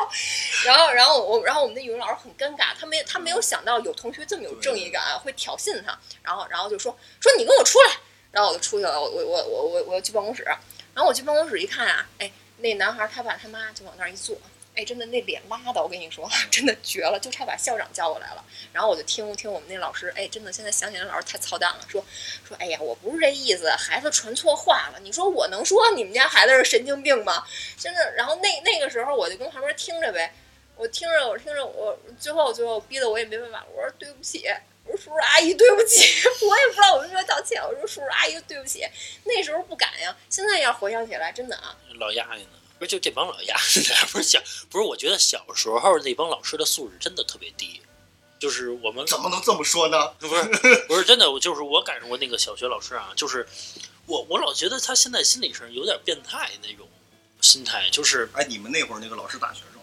[0.65, 7.97] 然后然后我然后我们的语文老师很尴尬，他没他没有想到有同学这么有正义感，会挑衅他，然后然后就说说你跟我出来。
[8.31, 14.37] 然后我就出去了，我我我我我我要去办公室，然后我去办公室一看啊，哎，那男孩他爸他妈就往那儿一坐，
[14.75, 18.45] 哎，真的那脸拉的，我跟你说， 真的绝了，就差把校长叫过来了。
[18.71, 22.05] 然后我就听听我们那老师，哎，真的现在想起来老师太操蛋了，说
[22.47, 27.43] 说，哎呀，我不是这意思，孩子传错话了，你说我能说你们家孩子是神经病吗？
[27.77, 30.33] 真的，然后那那个时候我就跟旁边听着呗，
[30.75, 34.45] 我听着我听着我最后最后逼得我也没办法，我说对不起。
[34.89, 36.03] 我我说叔叔阿姨对不起，
[36.45, 37.61] 我也不知道我为什么要道歉。
[37.61, 38.85] 我说叔叔阿姨对不起，
[39.23, 42.49] 那时候不敢呀，现在要回想起来，真的啊，老压抑呢？
[42.79, 43.81] 不是就这帮老丫子，
[44.11, 47.81] 不是小， 不是我觉得小时候那帮老师的素质真的特别低，
[48.39, 50.07] 就是我们怎么能这么说呢？
[50.19, 50.43] 不是
[50.87, 53.45] 不是真的，我就是我感受过那个小学老师啊，就是
[54.05, 56.87] 我我老觉得他现在心理上有点变态那种
[57.41, 59.81] 心态，就是哎，你们那会儿那个老师打学生，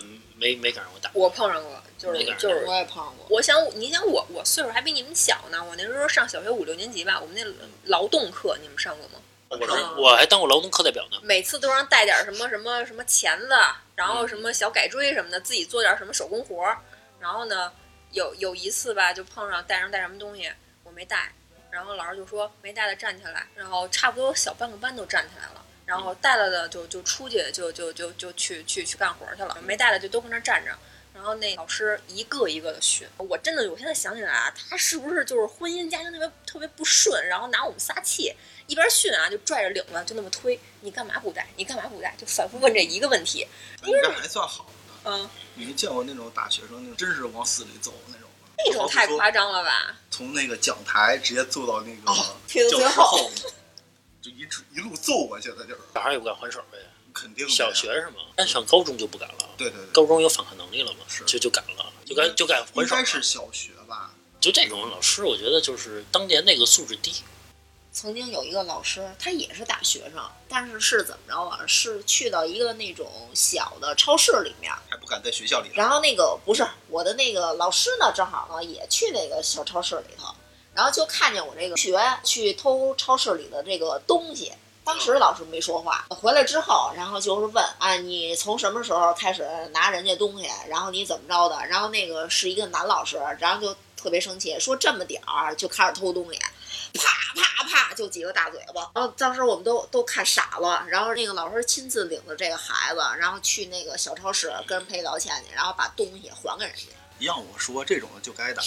[0.00, 3.26] 嗯没没赶上过打，我碰上过，就是就是我也胖过。
[3.28, 9.20] 我想，你想我我岁数还比你们小呢，我那时候上小学五六年级吧，我们那劳动课你们上过吗？
[9.48, 11.18] 我是我还当过劳动课代表呢。
[11.22, 13.48] 每次都让带点什么什么什么钳子，
[13.94, 16.78] 然后什么小改锥什么的，自己做点什么手工活儿。
[17.20, 17.72] 然后呢，
[18.10, 20.50] 有有一次吧，就碰上带上带什么东西，
[20.82, 21.32] 我没带，
[21.70, 25.64] 然后老师就说没带的站起来，然后差不多小半个班都站起来了。
[25.86, 30.76] 然后带了的就就出去就就就就去去去干活去了，没带的就都跟那儿站着。
[31.16, 38.32] 然后那老师一个一个的训，我真的我现在想起来啊，他是不是就是婚姻家庭特别特别不顺，然后拿我们撒气，
[38.66, 41.48] 一边训啊就拽着领子就那么推，你干嘛不带？
[41.56, 42.14] 你干嘛不带？
[42.18, 43.48] 就反复问这一个问题。
[43.82, 45.10] 你这还算好的。
[45.10, 48.54] 嗯，你没见过那种大学生，那种真是往死里走那种吗？
[48.66, 49.96] 那种太夸张了吧？
[50.10, 52.06] 从那个讲台直接揍到那个
[52.46, 53.30] 教室后
[54.20, 56.78] 就一直一路揍过去的，就是小孩也不敢还手呗。
[57.18, 58.16] 肯定小学是吗？
[58.36, 63.00] 但上高中就不敢了，对对对，高中有反抗能力了嘛，是就就敢了，就敢就敢还应手了。
[63.00, 64.10] 该是小学吧？
[64.38, 67.14] 就这种老师，我觉得就是当年那个素质低。
[67.90, 71.60] 曾经有一个老师，他也是大学生，但是是怎么着啊？
[71.66, 75.70] 是去到一个那种小的超市里面，还不敢在学校里。
[75.72, 80.34] 然后那个不是我的那个老师呢，正好呢也去那个小超市里头，
[80.74, 84.52] 然后就看见我这个学去偷超市里的这个东西。
[84.86, 90.48] 当时老师没说话，回来之后，然后就是问啊，你从什么时候开始拿人家东西？
[90.68, 91.66] 然后你怎么着的？
[91.66, 98.88] 然后那个是一个男老师，然后就特别生气，说这么点儿就开始偷东西，啪啪啪就几个大嘴巴。
[98.94, 106.82] 然后当时我们都都看傻了，然后那个老师亲自领着这个孩子，然后去那个小超市跟人赔道歉去，然后把东西还给人家。
[107.18, 108.62] 要我说，这种的就该打。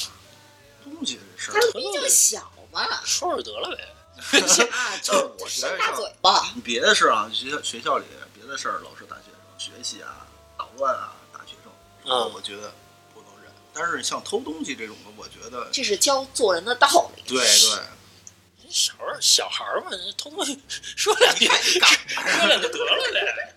[0.84, 3.84] 东西的事他儿，毕竟小嘛，说说得了呗。
[4.72, 6.54] 啊，就我觉是大嘴巴。
[6.64, 11.72] 别的事儿啊，学校学校里别的事儿，老师打学生学习啊、捣乱啊，打学生，
[12.06, 12.74] 嗯我觉得
[13.14, 13.52] 不能忍。
[13.74, 17.24] 但是像偷东西这种的，我觉得这是教做人的道理。
[17.28, 20.60] 对对，小孩儿小孩儿嘛，偷东西
[20.96, 23.56] 说两句，说两句得了呗。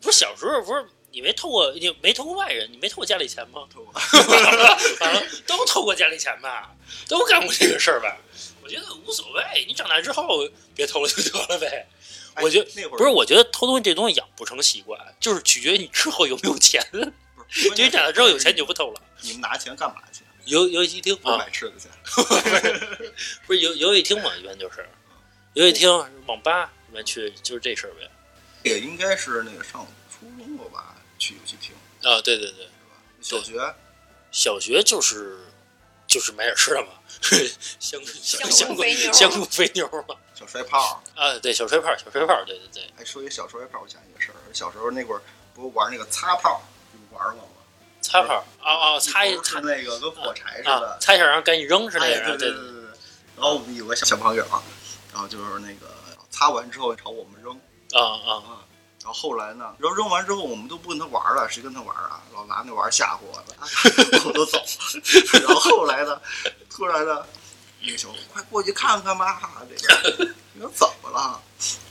[0.00, 3.66] 不是小时候不是你没偷过，你没偷过外人，你没偷过家里钱吗？
[3.72, 3.94] 偷完
[5.14, 6.70] 了， 都偷过家里钱吧，
[7.08, 8.16] 都干过这个事儿吧。
[8.66, 10.40] 我觉得无所谓，你长大之后
[10.74, 11.86] 别偷了就得了呗。
[12.34, 16.84] 哎我觉得那会儿不是，我觉得偷东西这东西养不成习惯，就是取决于你之后有没有钱。
[16.92, 19.00] 就你长大之后有钱你就不偷了。
[19.20, 20.24] 你们拿钱干嘛去？
[20.46, 21.88] 游游戏厅不是啊，买吃的去。
[23.46, 24.84] 不是游游戏厅嘛，一般就是
[25.54, 25.88] 游戏厅、
[26.26, 28.10] 网吧一般去就是这事儿呗。
[28.64, 32.68] 这个应该是那个上初中了吧，去游戏厅啊，对对对，
[33.20, 33.74] 小学
[34.32, 35.38] 小学就是
[36.06, 36.88] 就是买点吃的嘛，
[37.78, 38.82] 香香香菇
[39.12, 40.14] 香菇肥牛嘛。
[40.34, 41.02] 小摔炮。
[41.14, 45.22] 啊，对，小摔炮，小摔炮，对对对，哎，说起小摔炮，我想起个事儿，小时候那会儿
[45.54, 47.52] 不是玩那个擦炮，你们玩过吗？
[48.02, 52.82] 擦炮，啊啊，擦一擦那个跟火柴似啊的，，擦一下然后赶紧扔是那哎，样，对对对对对。
[53.34, 54.44] 然后我们有个小小朋友，
[55.12, 55.88] 然后就是那个
[56.30, 57.52] 擦完之后朝我们扔，
[57.94, 58.42] 啊啊，
[59.06, 62.20] 然后后来呢，然后扔完之后我们都不跟他玩了，谁跟他玩啊？
[62.34, 64.64] 老拿那玩意吓唬我们，我都走了。
[65.46, 66.20] 然后后来呢，
[66.68, 67.24] 突然呢，
[67.82, 69.40] 那个小伙快过去看看吧，
[69.70, 71.40] 这个 你说怎么了？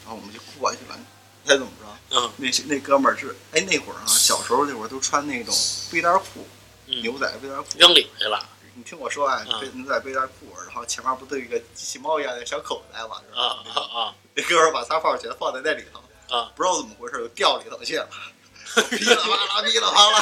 [0.04, 0.98] 然后我们就过去了，
[1.44, 1.86] 你猜怎么着？
[2.18, 5.56] 嗯那那哥们儿是哎那会儿啊，小时候那会儿都穿那种
[5.90, 6.46] 背带裤，
[6.88, 7.66] 嗯，牛仔背带裤。
[7.78, 9.42] 扔里去了，你听我说啊，
[9.74, 13.22] 牛仔背带裤，然后前面不都有一个机器猫一样的小口袋嘛？
[13.26, 18.10] 是吧啊啊啊那哥们儿把擦炮全放在那里头，啊，不知道怎么回事就掉里头去了，
[18.90, 20.22] 噼里啪啦噼里啪啦，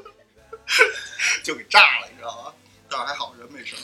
[1.42, 2.52] 就给炸了，你知道吗？
[2.88, 3.82] 但是还好人没事儿，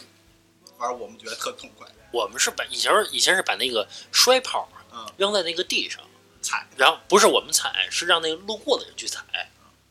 [0.78, 1.86] 反正我们觉得特痛快。
[2.12, 6.02] 我们是把以前以前是把那个摔炮嗯，扔在那个地上，
[6.42, 9.22] 踩然后不是我们踩，是让那个路过的人去踩，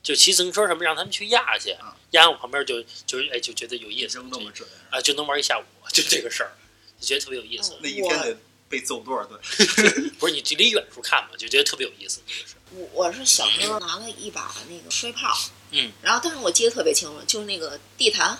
[0.04, 6.52] 就骑自行车什么让他们去压去啊，压我旁边就就哎就觉得有意思，扔那么准，啊就能玩一下午，就这个事儿，
[7.00, 7.76] 就觉得特别有意思。
[7.82, 8.38] 那一天得
[8.72, 9.40] 被揍多少顿？
[10.18, 12.60] 不是你离远处看嘛，就觉得特别有意思，这个事儿。
[12.72, 15.38] 我我是小时候拿了一把那个摔炮，
[15.72, 18.38] 嗯，然后但是我记得特别清楚，就是那个地坛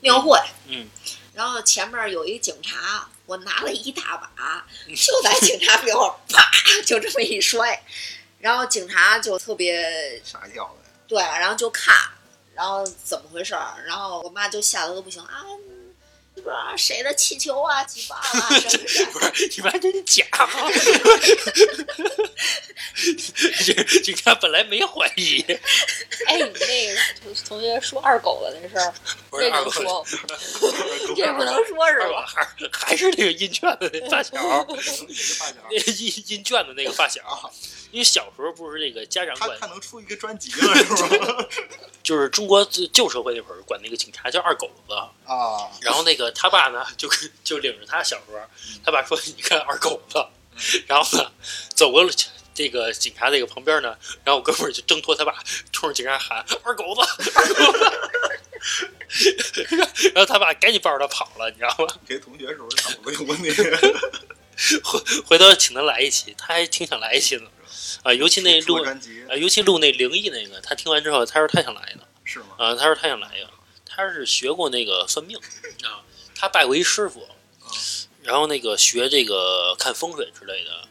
[0.00, 0.88] 庙会，嗯，
[1.32, 6.42] 然后前面有一警察，我拿了一大把，就在警察背后啪
[6.84, 7.80] 就这么一摔，
[8.40, 10.20] 然后警察就特别。
[11.06, 11.96] 对，然后就看，
[12.54, 13.82] 然后怎么回事儿？
[13.86, 15.42] 然后我妈就吓得都不行啊，
[16.76, 17.82] 谁的气球啊？
[17.84, 18.16] 几把？
[18.16, 19.06] 了啊什么的。
[19.12, 20.24] 不是，你妈真假？
[23.64, 25.40] 这警察本来没怀疑，
[26.26, 28.92] 哎，你那个同同学说二狗子那事儿，
[29.30, 30.06] 不是二狗，这能说，
[31.16, 32.26] 这不能说是吧？
[32.26, 37.20] 还还是那个印卷的那发小，发小那印印卷的那个发小。
[37.90, 40.84] 因为小时候不是这个家长管他他，能出一个专辑了是
[41.18, 41.48] 吧？
[42.02, 42.62] 就是中国
[42.92, 44.68] 旧社会那会儿管那个警察叫二狗。
[44.88, 48.40] 子，啊，然后那个他爸呢就跟就领着他小时候，
[48.84, 50.24] 他爸说你看二狗子，
[50.86, 51.30] 然后呢
[51.74, 52.12] 走过了
[52.54, 55.34] 这个警察那个旁边呢，然后我哥们儿就挣脱他爸，
[55.72, 57.00] 冲着警察喊二狗子，
[57.34, 58.88] 二狗子，
[60.14, 61.94] 然后他爸赶紧抱着他跑了，你知道吗？
[62.06, 63.52] 给同学是不是脑子有问题？
[64.82, 67.44] 回回头请他来一期，他还挺想来一期的
[68.02, 72.00] 啊，尤其那录啊，尤其录那灵异那个，他听完之后，他说他想来的。
[72.24, 72.46] 是吗？
[72.58, 73.48] 啊，他说他想来一个，
[73.86, 75.38] 他是学过那个算命
[75.84, 76.02] 啊，
[76.38, 77.26] 他拜过一师傅，
[78.22, 80.88] 然后那个学这个看风水之类的，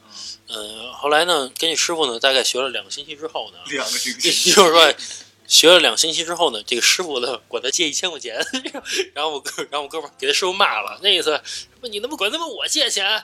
[0.49, 4.93] 嗯、后来呢，跟这师傅呢，大概学了两个星期之后呢，两个星也期， 就是说，
[5.47, 8.45] 学了两星期之后呢，这个师傅呢管他借一千块钱，
[9.15, 11.29] 然后我哥，然后我哥们儿给他师傅骂了，那意思，
[11.79, 13.23] 说你他妈管他妈我借钱啊，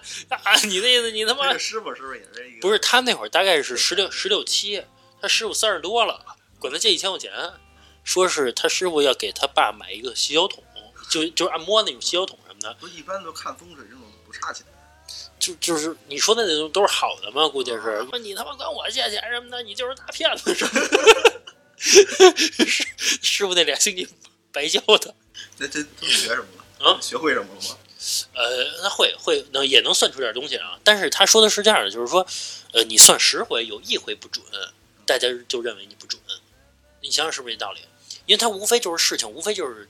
[0.63, 2.61] 你那意思你他妈这个师傅是不是也是一个？
[2.61, 4.81] 不是他那会儿大概是十六十六七，
[5.21, 6.23] 他师傅三十多了，
[6.59, 7.31] 管他借一千块钱，
[8.05, 10.63] 说是他师傅要给他爸买一个洗脚桶，
[11.09, 14.65] 就就是按摩那种洗脚桶什么的，不一般都看风水这种不差钱。
[15.39, 17.47] 就就是你说的那种都是好的吗？
[17.47, 20.71] 估计是说你他妈管我借钱什么的，你就是大骗子是吧？
[21.77, 22.87] 师
[23.21, 24.07] 师傅那俩星期
[24.51, 25.13] 白教的，
[25.59, 26.45] 这这都学什么
[26.79, 26.91] 了？
[26.91, 27.77] 啊学会什么了吗？
[28.33, 32.25] 呃，那会会能也能算出点东西啊，但是他说的是这样的，就是说，
[32.73, 34.43] 呃，你算十回有一回不准，
[35.05, 36.21] 大家就认为你不准，
[37.01, 37.81] 你想想是不是这道理？
[38.25, 39.89] 因为他无非就是事情，无非就是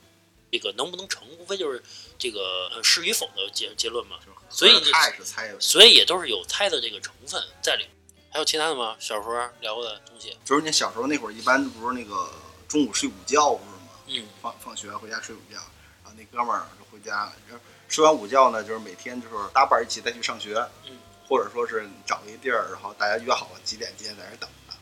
[0.53, 1.81] 这个能不能成，无非就是
[2.19, 4.19] 这个呃是与否的结结论嘛，
[4.51, 7.89] 所以你他也是猜的，所以也都是有猜的这个成分在里面。
[8.29, 8.95] 还有其他的吗？
[8.99, 10.37] 小时候聊过的东西？
[10.45, 12.31] 就是你小时候那会儿，一般不是那个
[12.67, 13.89] 中午睡午觉不是吗？
[14.05, 15.55] 嗯，放放学回家睡午觉，
[16.03, 17.33] 然后那哥们儿就回家了。
[17.49, 24.75] 然后睡完午觉呢，就是每天就是搭伴儿一起再去上学，嗯，或者说是找一地儿，然后大家约好了几点几点在那儿等着。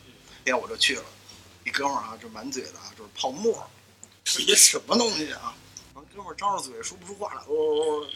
[0.44, 1.04] 那天我就去了，
[1.64, 3.66] 一哥们儿啊，就满嘴的啊就是泡沫，
[4.24, 5.54] 这什么东西啊？
[6.12, 8.06] 完，哥们儿张着嘴说不出话来，哦，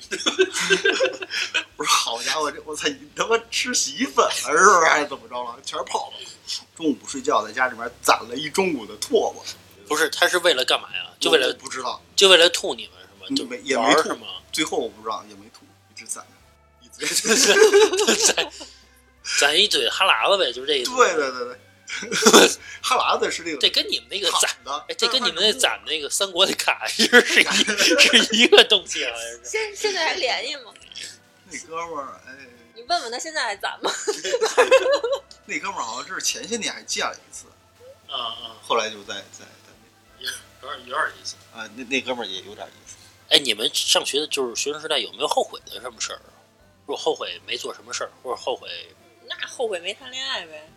[1.76, 4.80] 我说好家伙，这我操，你他妈吃洗衣粉了是不是？
[4.86, 5.56] 还是怎么着了？
[5.64, 6.24] 全是泡子。
[6.76, 9.44] 中午不睡觉，在家里面攒了一中午的唾沫，
[9.88, 11.10] 不是，他是为了干嘛呀？
[11.18, 13.36] 就为了不知道，就为了吐你们是吗？
[13.36, 14.26] 就没也没吐吗？
[14.52, 16.30] 最后我不知道也没吐，一直攒着，
[16.86, 17.34] 一直
[18.32, 18.52] 攒
[19.38, 20.94] 攒一嘴哈喇子呗，就是这意思。
[20.94, 21.58] 对对对对，
[22.82, 27.44] 哈喇子是这个这跟你们那个攒，的，哎，这跟你们那攒那个三国的卡是是一
[28.26, 29.40] 是一个东西，好像是。
[29.44, 30.74] 现现在还联系吗？
[31.44, 32.34] 那哥们儿，哎，
[32.74, 33.90] 你问问他现在还攒吗？
[35.44, 37.46] 那哥们儿好像是前些年还见了一次，
[38.08, 39.72] 啊啊，后来就在在在
[40.18, 41.36] 那有点有点意思。
[41.54, 42.96] 啊，那那哥们儿也有点意思。
[43.28, 46.20] 哎，你们上学的就是学生时代有没有后悔的什么事儿？
[46.84, 48.68] 如果后悔没做什么事儿，或者后悔
[49.28, 50.68] 那后悔没谈恋爱呗。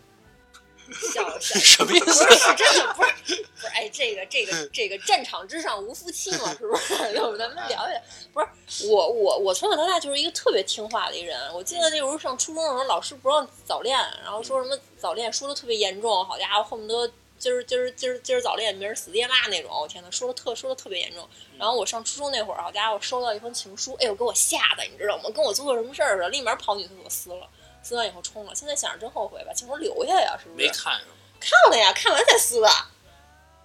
[0.92, 2.24] 笑 笑，什么意思？
[2.24, 7.12] 不是是真的，不是不是，哎，这个这个这个战场之上无夫妻嘛，是不是？
[7.14, 8.00] 要不咱们聊一聊？
[8.32, 11.38] 不是我我我从小到大就是一个特别听话的一人。
[11.54, 19.70] 我记得那时候上初中的时候，老师不让早恋，然后说什么早恋说的特别严重，好家伙，恨不得今儿今儿今儿今儿早恋，明儿死爹妈那种。
[19.70, 21.26] 我天呐，说的特说的特别严重。
[21.58, 25.30] 然后我上初中那会儿，好家伙，收到一封情书，哎呦，给我吓的，你知道吗？
[25.34, 27.48] 跟我做错什么事儿似的，立马跑女厕所撕了。
[27.82, 30.56] 撕完以后冲了，现在想着真后悔，把镜头留下呀，是不是？
[30.56, 31.12] 没看是吗？
[31.40, 32.68] 看了呀，看完才撕的，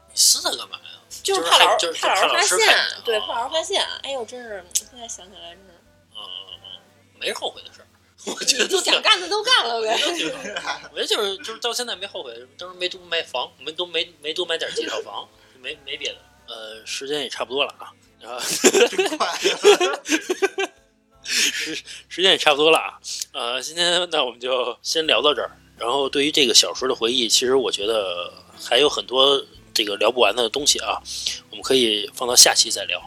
[0.09, 0.99] 你撕它干嘛呀？
[1.23, 3.85] 就是怕老师怕怕老老师发现对，哦怕老师发现。
[4.03, 5.71] 哎呦，真是现在想起来真是，
[6.13, 7.87] 嗯嗯嗯，没后悔的事儿。
[8.25, 9.93] 我觉得你想干的都干了呗。
[10.91, 15.27] 我觉得就是就是到现在没后悔，当时没多买房，没多没没多买点几套房，
[15.59, 16.17] 没没别的。
[16.47, 17.93] 呃，时间也差不多了啊，
[18.23, 18.41] 啊，
[18.89, 19.27] 真快，
[21.25, 21.75] 时
[22.07, 22.99] 时间也差不多了啊。
[23.33, 25.51] 呃，今天那我们就先聊到这儿。
[25.77, 31.01] 然后对于这个小时候的回忆，其实我觉得还有很多这个聊不完的东西啊，
[31.49, 33.01] 我们可以放到下期再聊。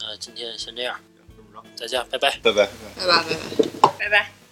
[0.00, 1.00] 那今天先这样，
[1.34, 2.38] 这么着，再见拜拜。
[2.42, 2.68] 拜拜。
[2.96, 3.88] 拜拜拜拜。
[3.98, 4.45] 拜拜。